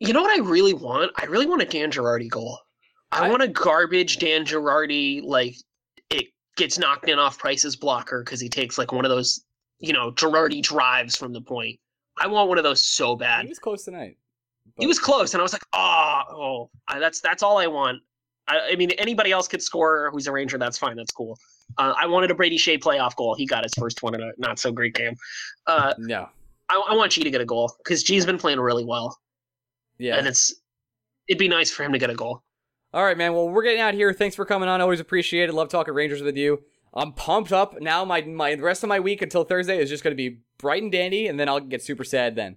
You 0.00 0.12
know 0.12 0.22
what 0.22 0.38
I 0.38 0.42
really 0.44 0.74
want? 0.74 1.10
I 1.16 1.24
really 1.26 1.46
want 1.46 1.62
a 1.62 1.64
Dan 1.64 1.90
Girardi 1.90 2.28
goal. 2.30 2.58
I, 3.10 3.26
I- 3.26 3.30
want 3.30 3.42
a 3.42 3.48
garbage 3.48 4.18
Dan 4.18 4.44
Girardi 4.44 5.22
like 5.22 5.56
it 6.10 6.26
gets 6.56 6.78
knocked 6.78 7.08
in 7.08 7.18
off 7.18 7.38
Price's 7.38 7.74
blocker 7.76 8.22
because 8.22 8.40
he 8.40 8.48
takes 8.48 8.78
like 8.78 8.92
one 8.92 9.04
of 9.04 9.10
those 9.10 9.44
you 9.80 9.92
know 9.92 10.12
Girardi 10.12 10.62
drives 10.62 11.16
from 11.16 11.32
the 11.32 11.40
point. 11.40 11.78
I 12.20 12.26
want 12.28 12.48
one 12.48 12.58
of 12.58 12.64
those 12.64 12.82
so 12.84 13.16
bad. 13.16 13.42
He 13.44 13.48
was 13.48 13.58
close 13.58 13.84
tonight. 13.84 14.16
He 14.78 14.86
was 14.86 14.98
close, 14.98 15.34
and 15.34 15.40
I 15.40 15.42
was 15.42 15.52
like, 15.52 15.64
oh, 15.72 16.22
oh, 16.30 16.70
I, 16.86 16.98
that's 17.00 17.20
that's 17.20 17.42
all 17.42 17.58
I 17.58 17.66
want. 17.66 18.00
I, 18.48 18.70
I 18.72 18.76
mean, 18.76 18.90
anybody 18.92 19.30
else 19.30 19.46
could 19.48 19.62
score 19.62 20.10
who's 20.12 20.26
a 20.26 20.32
Ranger. 20.32 20.58
That's 20.58 20.78
fine. 20.78 20.96
That's 20.96 21.12
cool. 21.12 21.38
Uh, 21.76 21.94
I 22.00 22.06
wanted 22.06 22.30
a 22.30 22.34
Brady 22.34 22.58
Skjei 22.58 22.78
playoff 22.78 23.14
goal. 23.16 23.34
He 23.34 23.46
got 23.46 23.62
his 23.62 23.74
first 23.74 24.02
one 24.02 24.14
in 24.14 24.22
a 24.22 24.30
not 24.38 24.58
so 24.58 24.72
great 24.72 24.94
game. 24.94 25.14
Uh, 25.66 25.94
No. 25.98 26.28
I, 26.70 26.82
I 26.90 26.96
want 26.96 27.12
G 27.12 27.22
to 27.24 27.30
get 27.30 27.40
a 27.40 27.46
goal 27.46 27.72
because 27.84 28.02
G's 28.02 28.26
been 28.26 28.38
playing 28.38 28.60
really 28.60 28.84
well, 28.84 29.16
Yeah. 29.98 30.16
and 30.16 30.26
it's 30.26 30.54
it'd 31.28 31.38
be 31.38 31.48
nice 31.48 31.70
for 31.70 31.82
him 31.84 31.92
to 31.92 31.98
get 31.98 32.10
a 32.10 32.14
goal. 32.14 32.42
All 32.92 33.04
right, 33.04 33.16
man. 33.18 33.32
Well, 33.34 33.48
we're 33.48 33.62
getting 33.62 33.80
out 33.80 33.94
here. 33.94 34.12
Thanks 34.14 34.34
for 34.36 34.44
coming 34.44 34.68
on. 34.68 34.80
Always 34.80 35.00
appreciate 35.00 35.48
it. 35.48 35.52
Love 35.54 35.68
talking 35.68 35.92
Rangers 35.94 36.22
with 36.22 36.36
you. 36.36 36.62
I'm 36.94 37.12
pumped 37.12 37.52
up 37.52 37.80
now. 37.80 38.04
My 38.04 38.22
my 38.22 38.54
the 38.54 38.62
rest 38.62 38.82
of 38.82 38.88
my 38.88 38.98
week 39.00 39.20
until 39.22 39.44
Thursday 39.44 39.78
is 39.78 39.88
just 39.90 40.02
going 40.02 40.12
to 40.12 40.16
be 40.16 40.40
bright 40.58 40.82
and 40.82 40.90
dandy, 40.92 41.26
and 41.28 41.38
then 41.38 41.48
I'll 41.48 41.60
get 41.60 41.82
super 41.82 42.04
sad 42.04 42.34
then. 42.34 42.56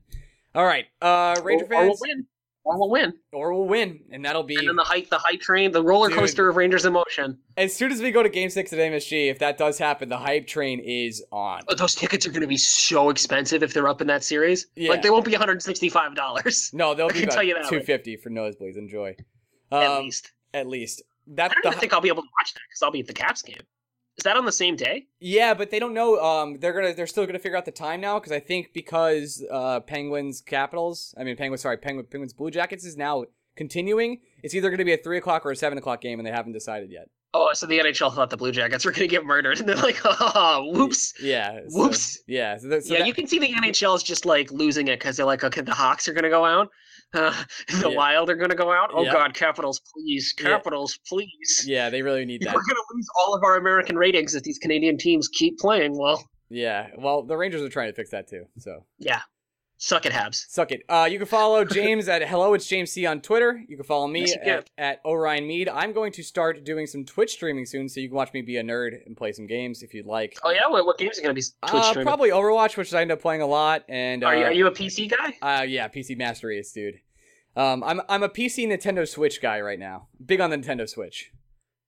All 0.56 0.66
right, 0.66 0.86
uh, 1.02 1.40
Ranger 1.44 1.66
or, 1.66 1.74
or 1.76 1.82
we'll 1.86 1.96
fans, 1.96 2.00
win. 2.02 2.26
Or 2.64 2.78
we'll 2.78 2.90
win. 2.92 3.14
or 3.34 3.54
we'll 3.54 3.68
win, 3.68 4.02
and 4.12 4.24
that'll 4.24 4.44
be 4.44 4.56
And 4.56 4.68
then 4.68 4.76
the 4.76 4.84
hype, 4.84 5.10
the 5.10 5.18
hype 5.18 5.42
train, 5.42 5.72
the 5.72 5.82
roller 5.84 6.10
Dude. 6.10 6.20
coaster 6.20 6.48
of 6.48 6.58
Rangers 6.58 6.86
emotion. 6.86 7.40
as 7.58 7.76
soon 7.76 7.92
as 7.92 8.02
we 8.02 8.12
go 8.12 8.22
to 8.22 8.30
Game 8.30 8.52
Six 8.52 8.72
at 8.72 8.78
MSG. 8.78 9.32
If 9.32 9.40
that 9.40 9.58
does 9.58 9.80
happen, 9.80 10.10
the 10.10 10.18
hype 10.18 10.46
train 10.46 10.80
is 10.80 11.24
on. 11.32 11.62
But 11.68 11.80
those 11.80 11.96
tickets 11.96 12.28
are 12.28 12.30
going 12.30 12.42
to 12.42 12.48
be 12.48 12.58
so 12.58 13.10
expensive 13.10 13.64
if 13.64 13.74
they're 13.74 13.88
up 13.88 14.00
in 14.00 14.06
that 14.08 14.24
series. 14.24 14.68
Yeah. 14.76 14.92
Like 14.92 15.02
they 15.02 15.10
won't 15.10 15.26
be 15.26 15.32
165 15.32 16.16
dollars 16.16 16.70
No, 16.74 16.94
they'll 16.94 17.08
I 17.08 17.14
be 17.14 17.24
about 17.24 17.34
tell 17.34 17.44
you 17.44 17.56
that, 17.56 17.68
two 17.68 17.82
fifty 17.82 18.16
for 18.16 18.30
nosebleeds. 18.30 18.78
Enjoy. 18.78 19.16
at 19.72 19.84
Um, 19.88 20.04
least. 20.04 20.32
At 20.54 20.68
least 20.68 21.02
I 21.30 21.48
don't 21.48 21.50
the, 21.64 21.70
even 21.70 21.80
think 21.80 21.94
I'll 21.94 22.02
be 22.02 22.10
able 22.10 22.22
to 22.24 22.30
watch 22.40 22.54
that 22.54 22.62
because 22.70 22.84
I'll 22.84 22.92
be 22.92 23.00
at 23.00 23.08
the 23.08 23.14
Caps 23.14 23.42
game. 23.42 23.62
Is 24.22 24.24
that 24.26 24.38
on 24.38 24.46
the 24.46 24.52
same 24.52 24.76
day? 24.76 25.08
Yeah, 25.20 25.56
but 25.56 25.72
they 25.72 25.80
don't 25.80 25.96
know. 25.96 26.20
Um, 26.24 26.60
they're 26.60 26.74
gonna 26.74 26.94
they're 26.94 27.08
still 27.08 27.26
gonna 27.26 27.40
figure 27.40 27.58
out 27.58 27.66
the 27.66 27.72
time 27.72 28.00
now 28.00 28.20
because 28.20 28.32
I 28.32 28.40
think 28.40 28.72
because 28.72 29.44
uh 29.50 29.80
Penguins 29.80 30.42
Capitals, 30.42 31.16
I 31.18 31.24
mean 31.24 31.36
Penguins, 31.36 31.62
sorry, 31.62 31.78
Penguin, 31.78 32.06
Penguins 32.06 32.32
Blue 32.32 32.52
Jackets 32.52 32.86
is 32.86 32.96
now 32.96 33.26
continuing. 33.56 34.20
It's 34.44 34.54
either 34.54 34.70
gonna 34.70 34.86
be 34.86 34.94
a 34.94 34.98
three 34.98 35.18
o'clock 35.18 35.44
or 35.44 35.50
a 35.50 35.56
seven 35.56 35.80
o'clock 35.80 36.02
game, 36.02 36.20
and 36.20 36.28
they 36.28 36.32
haven't 36.32 36.52
decided 36.52 36.92
yet. 36.92 37.10
Oh, 37.34 37.50
so 37.54 37.66
the 37.66 37.80
NHL 37.80 38.14
thought 38.14 38.30
the 38.30 38.36
Blue 38.36 38.52
Jackets 38.52 38.84
were 38.84 38.92
going 38.92 39.02
to 39.04 39.08
get 39.08 39.26
murdered, 39.26 39.60
and 39.60 39.70
they're 39.70 39.76
like, 39.78 40.00
"Oh, 40.06 40.70
whoops." 40.74 41.14
Yeah. 41.22 41.60
so- 41.70 41.80
Whoops. 41.80 42.22
yeah. 42.28 42.58
So, 42.58 42.68
that- 42.68 42.84
so 42.84 42.94
yeah, 42.94 43.00
that- 43.00 43.08
you 43.08 43.14
can 43.14 43.26
see 43.26 43.40
the 43.40 43.54
NHL 43.54 43.96
is 43.96 44.04
just 44.04 44.26
like 44.26 44.52
losing 44.52 44.88
it 44.90 45.00
because 45.00 45.16
they're 45.16 45.26
like, 45.26 45.44
okay, 45.44 45.62
the 45.62 45.74
Hawks 45.74 46.08
are 46.10 46.14
going 46.14 46.26
to 46.26 46.30
go 46.30 46.44
out, 46.44 46.68
uh, 47.14 47.34
the 47.82 47.90
Yeah. 47.90 47.96
Wild 47.96 48.30
are 48.30 48.36
going 48.36 48.50
to 48.50 48.56
go 48.56 48.72
out. 48.74 48.90
Oh 48.94 49.04
Yeah. 49.04 49.14
God, 49.14 49.34
Capitals, 49.34 49.80
please, 49.94 50.34
Yeah. 50.40 50.50
Capitals, 50.50 51.00
please. 51.08 51.64
Yeah, 51.66 51.90
they 51.90 52.02
really 52.02 52.26
need 52.26 52.42
that. 52.44 52.54
We're 52.54 52.62
going 52.64 52.76
to 52.76 52.84
lose 52.94 53.08
all 53.18 53.34
of 53.34 53.44
our 53.46 53.56
American 53.58 53.96
ratings 53.96 54.36
if 54.36 54.44
these 54.44 54.58
Canadian 54.60 54.98
teams 54.98 55.30
keep 55.30 55.58
playing. 55.58 55.98
Well, 55.98 56.22
Yeah. 56.50 56.88
Well, 56.98 57.24
the 57.24 57.38
Rangers 57.38 57.62
are 57.62 57.70
trying 57.70 57.88
to 57.90 57.94
fix 57.96 58.10
that 58.12 58.28
too. 58.28 58.44
So 58.58 58.86
yeah, 59.00 59.22
suck 59.84 60.06
it, 60.06 60.14
Habs. 60.14 60.46
suck 60.48 60.72
it. 60.72 60.84
Uh, 60.88 61.08
you 61.12 61.18
can 61.18 61.28
follow 61.28 61.66
James 61.80 62.08
at 62.08 62.22
hello 62.28 62.54
it's 62.54 62.68
James 62.68 62.92
C 62.92 63.06
on 63.06 63.20
Twitter. 63.20 63.62
You 63.68 63.76
can 63.76 63.84
follow 63.86 64.08
me 64.08 64.22
Yes, 64.22 64.34
can. 64.44 64.50
at, 64.50 64.70
at 64.78 65.00
Orion 65.06 65.48
Mead. 65.48 65.68
I'm 65.68 65.92
going 65.92 66.12
to 66.14 66.24
start 66.24 66.64
doing 66.64 66.86
some 66.86 67.04
Twitch 67.04 67.32
streaming 67.32 67.66
soon, 67.66 67.90
so 67.90 68.00
you 68.00 68.08
can 68.08 68.16
watch 68.16 68.32
me 68.34 68.42
be 68.42 68.58
a 68.58 68.64
nerd 68.64 69.06
and 69.06 69.18
play 69.18 69.32
some 69.32 69.48
games 69.48 69.82
if 69.82 69.94
you'd 69.94 70.06
like. 70.06 70.38
Oh 70.44 70.52
yeah, 70.52 70.68
what, 70.68 70.86
what 70.86 70.98
games 70.98 71.18
are 71.18 71.24
going 71.24 71.36
to 71.36 71.42
be 71.42 71.46
Twitch 71.68 71.98
Uh, 71.98 72.04
probably 72.04 72.30
Overwatch, 72.30 72.78
which 72.78 72.94
I 72.94 73.02
end 73.02 73.12
up 73.12 73.22
playing 73.22 73.42
a 73.42 73.48
lot, 73.48 73.84
and 73.90 74.24
uh, 74.24 74.28
Are 74.28 74.36
you, 74.38 74.44
are 74.46 74.54
you 74.54 74.68
a 74.68 74.72
PC 74.72 75.10
guy? 75.10 75.38
Uh, 75.42 75.64
yeah, 75.64 75.88
PC 75.88 76.18
Master 76.18 76.48
Race, 76.48 76.72
dude. 76.72 76.96
Um, 77.56 77.84
I'm 77.84 78.02
I'm 78.08 78.24
a 78.24 78.30
PC 78.30 78.68
Nintendo 78.68 79.06
Switch 79.08 79.42
guy 79.42 79.60
right 79.60 79.80
now. 79.80 80.08
Big 80.26 80.40
on 80.40 80.50
the 80.52 80.58
Nintendo 80.58 80.88
Switch. 80.88 81.32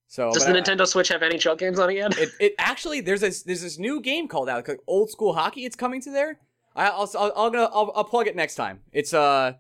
So 0.08 0.32
Does 0.34 0.46
the 0.46 0.52
I- 0.52 0.60
Nintendo 0.62 0.86
Switch 0.86 1.08
have 1.08 1.22
NHL 1.22 1.58
games 1.58 1.80
on 1.80 1.90
it 1.90 1.94
yet? 1.96 2.18
It, 2.18 2.30
it 2.40 2.56
actually 2.58 3.00
there's 3.00 3.22
this 3.22 3.44
there's 3.44 3.62
this 3.62 3.80
new 3.80 4.02
game 4.02 4.28
called 4.28 4.50
out 4.50 4.68
like 4.68 4.78
old 4.88 5.10
school 5.10 5.34
hockey. 5.34 5.64
It's 5.66 5.76
coming 5.78 6.02
to 6.02 6.12
there. 6.12 6.40
I, 6.76 6.88
I'll 6.88 7.10
I'll, 7.18 7.34
I'll, 7.36 7.50
gonna, 7.50 7.70
I'll 7.74 7.92
I'll 7.96 8.04
plug 8.04 8.28
it 8.28 8.36
next 8.36 8.56
time. 8.56 8.82
It's 8.92 9.14
uh, 9.14 9.54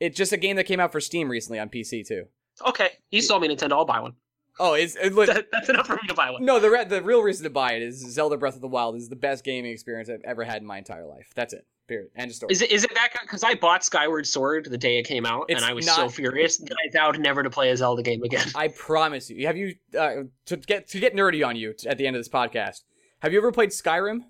It's 0.00 0.16
just 0.16 0.32
a 0.32 0.36
game 0.36 0.56
that 0.56 0.64
came 0.64 0.80
out 0.80 0.92
for 0.92 1.00
Steam 1.00 1.28
recently 1.30 1.58
on 1.58 1.68
PC 1.68 2.06
too. 2.06 2.24
Okay, 2.66 2.90
you 3.10 3.20
sold 3.20 3.42
me 3.42 3.48
Nintendo. 3.48 3.72
I'll 3.72 3.84
buy 3.84 4.00
one. 4.00 4.14
Oh, 4.60 4.74
it's 4.74 4.94
it, 4.96 5.12
look, 5.12 5.26
That, 5.26 5.46
that's 5.52 5.68
enough 5.68 5.86
for 5.88 5.94
me 5.94 6.06
to 6.08 6.14
buy 6.14 6.30
one. 6.30 6.44
no. 6.44 6.60
The 6.60 6.70
re- 6.70 6.84
the 6.84 7.02
real 7.02 7.22
reason 7.22 7.44
to 7.44 7.50
buy 7.50 7.72
it 7.72 7.82
is 7.82 7.98
Zelda 8.12 8.36
Breath 8.36 8.54
of 8.54 8.60
the 8.60 8.68
Wild 8.68 8.96
is 8.96 9.08
the 9.08 9.16
best 9.16 9.44
gaming 9.44 9.72
experience 9.72 10.08
I've 10.08 10.22
ever 10.24 10.44
had 10.44 10.62
in 10.62 10.66
my 10.66 10.78
entire 10.78 11.06
life. 11.06 11.30
That's 11.34 11.52
it. 11.52 11.66
Period. 11.86 12.08
End 12.16 12.30
of 12.30 12.36
story. 12.36 12.52
Is 12.52 12.62
it 12.62 12.70
is 12.70 12.84
it 12.84 12.94
that 12.94 13.10
because 13.20 13.42
I 13.42 13.54
bought 13.54 13.84
Skyward 13.84 14.26
Sword 14.26 14.66
the 14.70 14.78
day 14.78 14.98
it 14.98 15.06
came 15.06 15.26
out 15.26 15.46
It's 15.48 15.60
and 15.60 15.68
I 15.70 15.74
was 15.74 15.84
so 15.86 16.08
furious 16.08 16.56
that 16.58 16.72
I 16.72 16.88
vowed 16.96 17.18
never 17.18 17.42
to 17.42 17.50
play 17.50 17.70
a 17.70 17.76
Zelda 17.76 18.02
game 18.02 18.22
again. 18.22 18.46
I 18.54 18.68
promise 18.68 19.28
you. 19.28 19.46
Have 19.46 19.56
you 19.58 19.74
uh, 19.98 20.22
to 20.46 20.56
get 20.56 20.88
to 20.88 21.00
get 21.00 21.14
nerdy 21.14 21.46
on 21.46 21.56
you 21.56 21.74
t- 21.74 21.86
at 21.88 21.98
the 21.98 22.06
end 22.06 22.16
of 22.16 22.20
this 22.20 22.28
podcast? 22.30 22.82
Have 23.18 23.32
you 23.32 23.38
ever 23.38 23.52
played 23.52 23.70
Skyrim? 23.70 24.20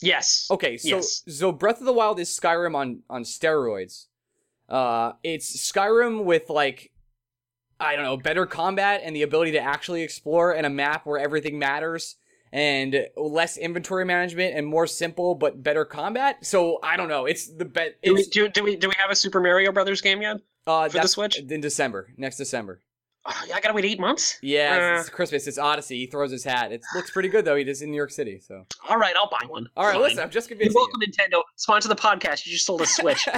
Yes. 0.00 0.46
Okay, 0.50 0.76
so 0.76 0.96
Yes. 0.96 1.22
so 1.28 1.52
Breath 1.52 1.80
of 1.80 1.86
the 1.86 1.92
Wild 1.92 2.18
is 2.20 2.28
Skyrim 2.28 2.74
on 2.74 3.02
on 3.10 3.22
steroids. 3.24 4.06
Uh, 4.68 5.12
it's 5.22 5.56
Skyrim 5.70 6.24
with 6.24 6.48
like 6.48 6.92
I 7.78 7.96
don't 7.96 8.04
know, 8.04 8.16
better 8.16 8.46
combat 8.46 9.00
and 9.02 9.16
the 9.16 9.22
ability 9.22 9.52
to 9.52 9.60
actually 9.60 10.02
explore 10.02 10.52
and 10.52 10.66
a 10.66 10.70
map 10.70 11.06
where 11.06 11.18
everything 11.18 11.58
matters 11.58 12.16
and 12.52 13.06
less 13.16 13.56
inventory 13.56 14.04
management 14.04 14.56
and 14.56 14.66
more 14.66 14.86
simple 14.86 15.34
but 15.34 15.62
better 15.62 15.84
combat. 15.84 16.44
So 16.44 16.78
I 16.82 16.96
don't 16.96 17.08
know. 17.08 17.26
It's 17.26 17.46
the 17.48 17.64
bet. 17.64 17.96
Do 18.02 18.14
we, 18.14 18.24
do, 18.24 18.48
do 18.48 18.62
we 18.64 18.76
do 18.76 18.88
we 18.88 18.94
have 18.98 19.10
a 19.10 19.14
Super 19.16 19.40
Mario 19.40 19.72
Brothers 19.72 20.00
game 20.00 20.20
yet? 20.22 20.38
uh, 20.66 20.88
for 20.88 20.92
the 20.92 20.98
that's 20.98 21.12
Switch? 21.12 21.38
in 21.38 21.60
December, 21.60 22.08
next 22.16 22.36
December. 22.36 22.80
Oh, 23.26 23.44
I 23.54 23.60
gotta 23.60 23.74
wait 23.74 23.84
eight 23.84 24.00
months. 24.00 24.38
Yeah, 24.40 24.92
Uh. 24.94 24.98
it's, 24.98 25.08
it's 25.08 25.14
Christmas. 25.14 25.46
It's 25.46 25.58
Odyssey. 25.58 25.98
He 25.98 26.06
throws 26.06 26.30
his 26.30 26.42
hat. 26.42 26.72
It 26.72 26.80
looks 26.94 27.10
pretty 27.10 27.28
good 27.28 27.44
though. 27.44 27.54
He 27.56 27.64
is 27.68 27.82
in 27.82 27.90
New 27.90 27.96
York 27.96 28.10
City. 28.10 28.40
So 28.40 28.64
All 28.88 28.96
right, 28.96 29.14
I'll 29.14 29.28
buy 29.28 29.44
one. 29.46 29.68
all 29.76 29.84
right, 29.84 29.92
Fine. 29.92 30.02
listen. 30.02 30.18
I'm 30.20 30.30
just 30.30 30.48
You're 30.48 30.56
convincing 30.58 30.80
you. 30.80 30.88
welcome, 30.88 31.00
Nintendo. 31.36 31.42
Sponsor 31.56 31.88
the 31.88 31.96
podcast. 31.96 32.46
You 32.46 32.52
just 32.52 32.64
sold 32.64 32.80
a 32.80 32.86
Switch. 32.86 33.28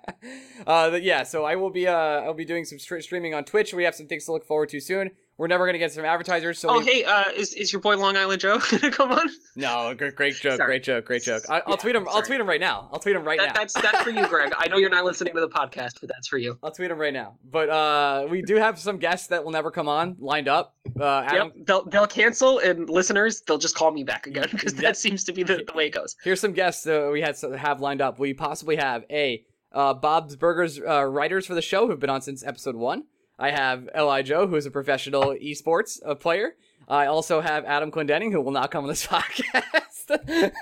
uh, 0.66 0.98
yeah, 1.00 1.22
so 1.22 1.44
I 1.44 1.56
will 1.56 1.70
be 1.70 1.86
uh, 1.88 1.92
I'll 1.94 2.34
be 2.34 2.44
doing 2.44 2.64
some 2.64 2.78
streaming 2.78 3.34
on 3.34 3.44
Twitch. 3.44 3.72
We 3.72 3.84
have 3.84 3.94
some 3.94 4.06
things 4.06 4.26
to 4.26 4.32
look 4.32 4.44
forward 4.44 4.68
to 4.70 4.80
soon. 4.80 5.10
We're 5.38 5.46
never 5.48 5.66
gonna 5.66 5.78
get 5.78 5.90
some 5.92 6.04
advertisers. 6.04 6.58
So 6.58 6.68
oh, 6.68 6.78
we- 6.78 6.84
hey, 6.84 7.04
uh, 7.04 7.30
is, 7.34 7.54
is 7.54 7.72
your 7.72 7.80
boy 7.80 7.96
Long 7.96 8.16
Island 8.16 8.40
Joe 8.40 8.58
gonna 8.70 8.90
come 8.90 9.10
on? 9.12 9.28
no, 9.56 9.94
great, 9.94 10.14
great 10.14 10.34
joke, 10.36 10.58
Sorry. 10.58 10.66
great 10.68 10.82
joke, 10.84 11.04
great 11.06 11.22
joke. 11.22 11.42
I, 11.48 11.60
I'll 11.60 11.70
Yeah, 11.70 11.76
tweet 11.76 11.96
him. 11.96 12.06
I'll 12.08 12.22
tweet 12.22 12.38
him 12.40 12.46
right 12.48 12.60
now. 12.60 12.88
I'll 12.92 13.00
tweet 13.00 13.16
him 13.16 13.24
right 13.24 13.38
That, 13.38 13.48
now. 13.48 13.52
that's 13.54 13.74
that's 13.74 14.02
for 14.02 14.10
you, 14.10 14.26
Greg. 14.28 14.52
I 14.56 14.68
know 14.68 14.76
you're 14.76 14.90
not 14.90 15.04
listening 15.04 15.34
to 15.34 15.40
the 15.40 15.48
podcast, 15.48 16.00
but 16.00 16.08
that's 16.08 16.28
for 16.28 16.38
you. 16.38 16.58
I'll 16.62 16.70
tweet 16.70 16.90
him 16.90 16.98
right 16.98 17.12
now. 17.14 17.34
But 17.50 17.70
uh, 17.70 18.26
we 18.30 18.42
do 18.42 18.56
have 18.56 18.78
some 18.78 18.98
guests 18.98 19.26
that 19.28 19.42
will 19.42 19.52
never 19.52 19.70
come 19.70 19.88
on 19.88 20.16
lined 20.20 20.48
up. 20.48 20.74
Uh, 21.00 21.22
Adam, 21.26 21.52
Yep, 21.56 21.66
they'll 21.66 21.84
they'll 21.86 22.06
cancel, 22.06 22.58
and 22.58 22.88
listeners, 22.90 23.40
they'll 23.46 23.58
just 23.58 23.74
call 23.74 23.90
me 23.90 24.04
back 24.04 24.26
again 24.26 24.48
because 24.52 24.74
that 24.74 24.96
seems 24.96 25.24
to 25.24 25.32
be 25.32 25.42
the, 25.42 25.64
the 25.66 25.72
way 25.74 25.86
it 25.86 25.90
goes. 25.94 26.14
here's 26.22 26.40
some 26.40 26.52
guests 26.52 26.84
that 26.84 27.10
we 27.10 27.20
had 27.22 27.36
have 27.58 27.80
lined 27.80 28.00
up. 28.02 28.18
We 28.18 28.34
possibly 28.34 28.76
have 28.76 29.04
a 29.10 29.44
uh, 29.72 29.94
Bob's 29.94 30.36
Burgers 30.36 30.78
uh, 30.78 31.04
writers 31.04 31.46
for 31.46 31.54
the 31.54 31.62
show 31.62 31.86
who've 31.86 31.98
been 31.98 32.10
on 32.10 32.20
since 32.20 32.44
episode 32.44 32.76
one. 32.76 33.04
I 33.38 33.50
have 33.50 33.88
Li 33.94 34.22
Joe, 34.22 34.46
who 34.46 34.56
is 34.56 34.66
a 34.66 34.70
professional 34.70 35.34
esports 35.34 35.98
uh, 36.04 36.14
player. 36.14 36.54
I 36.88 37.06
also 37.06 37.40
have 37.40 37.64
Adam 37.64 37.90
Clendenning, 37.90 38.32
who 38.32 38.40
will 38.40 38.52
not 38.52 38.70
come 38.70 38.84
on 38.84 38.88
this 38.88 39.06
podcast. 39.08 40.52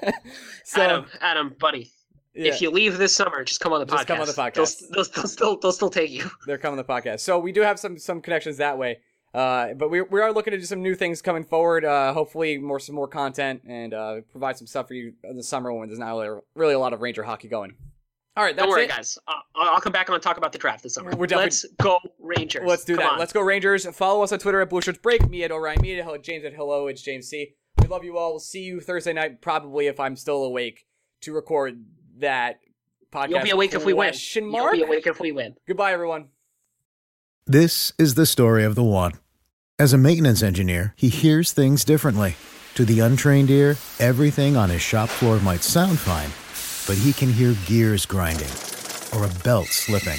so, 0.64 0.82
Adam, 0.82 1.06
Adam, 1.20 1.56
buddy, 1.58 1.90
yeah, 2.34 2.52
if 2.52 2.60
you 2.60 2.70
leave 2.70 2.98
this 2.98 3.14
summer, 3.14 3.42
just 3.44 3.60
come 3.60 3.72
on 3.72 3.80
the 3.80 3.86
podcast. 3.86 3.96
Just 3.96 4.06
come 4.06 4.20
on 4.20 4.26
the 4.26 4.32
podcast. 4.32 4.80
They'll, 4.80 5.04
they'll, 5.04 5.12
they'll 5.14 5.28
still 5.28 5.58
they'll 5.58 5.72
still 5.72 5.90
take 5.90 6.10
you. 6.10 6.30
they're 6.46 6.58
coming 6.58 6.78
on 6.78 6.84
the 6.86 6.92
podcast. 6.92 7.20
So 7.20 7.38
we 7.38 7.52
do 7.52 7.62
have 7.62 7.78
some 7.78 7.98
some 7.98 8.20
connections 8.20 8.58
that 8.58 8.78
way. 8.78 8.98
Uh, 9.32 9.74
but 9.74 9.90
we, 9.90 10.00
we 10.02 10.20
are 10.20 10.32
looking 10.32 10.50
to 10.50 10.58
do 10.58 10.64
some 10.64 10.82
new 10.82 10.94
things 10.94 11.22
coming 11.22 11.44
forward. 11.44 11.84
Uh, 11.84 12.12
hopefully 12.12 12.58
more 12.58 12.80
some 12.80 12.96
more 12.96 13.06
content 13.06 13.62
and 13.66 13.94
uh, 13.94 14.20
provide 14.32 14.56
some 14.58 14.66
stuff 14.66 14.88
for 14.88 14.94
you 14.94 15.12
in 15.22 15.36
the 15.36 15.42
summer 15.42 15.72
when 15.72 15.88
there's 15.88 16.00
not 16.00 16.16
really, 16.16 16.40
really 16.56 16.74
a 16.74 16.78
lot 16.78 16.92
of 16.92 17.00
Ranger 17.00 17.22
hockey 17.22 17.46
going. 17.48 17.74
All 18.36 18.44
right, 18.44 18.56
that's 18.56 18.64
Don't 18.64 18.70
worry, 18.70 18.84
it. 18.84 18.88
guys. 18.88 19.18
I'll 19.28 19.42
I'll 19.54 19.80
come 19.80 19.92
back 19.92 20.08
and 20.08 20.20
talk 20.22 20.36
about 20.36 20.52
the 20.52 20.58
draft 20.58 20.82
this 20.82 20.94
summer. 20.94 21.10
We're 21.16 21.26
definitely- 21.26 21.44
Let's 21.46 21.66
go 21.80 21.98
Rangers. 22.36 22.62
Let's 22.66 22.84
do 22.84 22.96
Come 22.96 23.04
that. 23.04 23.12
on. 23.12 23.18
Let's 23.18 23.32
go 23.32 23.40
Rangers. 23.40 23.86
Follow 23.94 24.22
us 24.22 24.32
on 24.32 24.38
Twitter 24.38 24.60
at 24.60 24.70
Blue 24.70 24.80
Shirts 24.80 24.98
Break. 24.98 25.28
Me 25.28 25.44
at 25.44 25.50
Orion 25.52 25.80
Media. 25.80 26.04
Hello, 26.04 26.18
James 26.18 26.44
at 26.44 26.54
Hello. 26.54 26.86
It's 26.86 27.02
James 27.02 27.28
C. 27.28 27.54
We 27.80 27.86
love 27.86 28.04
you 28.04 28.16
all. 28.18 28.32
We'll 28.32 28.40
see 28.40 28.62
you 28.62 28.80
Thursday 28.80 29.12
night, 29.12 29.40
probably 29.40 29.86
if 29.86 29.98
I'm 30.00 30.16
still 30.16 30.44
awake 30.44 30.86
to 31.22 31.32
record 31.32 31.84
that 32.18 32.60
podcast. 33.12 33.30
You'll 33.30 33.42
be 33.42 33.50
awake 33.50 33.74
if 33.74 33.84
we 33.84 33.92
win. 33.92 34.08
Question 34.08 34.52
You'll 34.52 34.72
be 34.72 34.82
awake 34.82 35.06
if 35.06 35.20
we 35.20 35.32
win. 35.32 35.56
Goodbye, 35.66 35.92
everyone. 35.92 36.28
This 37.46 37.92
is 37.98 38.14
the 38.14 38.26
story 38.26 38.64
of 38.64 38.74
the 38.74 38.84
one. 38.84 39.12
As 39.78 39.92
a 39.92 39.98
maintenance 39.98 40.42
engineer, 40.42 40.94
he 40.96 41.08
hears 41.08 41.52
things 41.52 41.84
differently. 41.84 42.36
To 42.74 42.84
the 42.84 43.00
untrained 43.00 43.50
ear, 43.50 43.76
everything 43.98 44.56
on 44.56 44.70
his 44.70 44.82
shop 44.82 45.08
floor 45.08 45.40
might 45.40 45.62
sound 45.62 45.98
fine, 45.98 46.30
but 46.86 47.02
he 47.02 47.12
can 47.12 47.32
hear 47.32 47.54
gears 47.66 48.06
grinding 48.06 48.50
or 49.12 49.24
a 49.24 49.42
belt 49.42 49.66
slipping. 49.66 50.18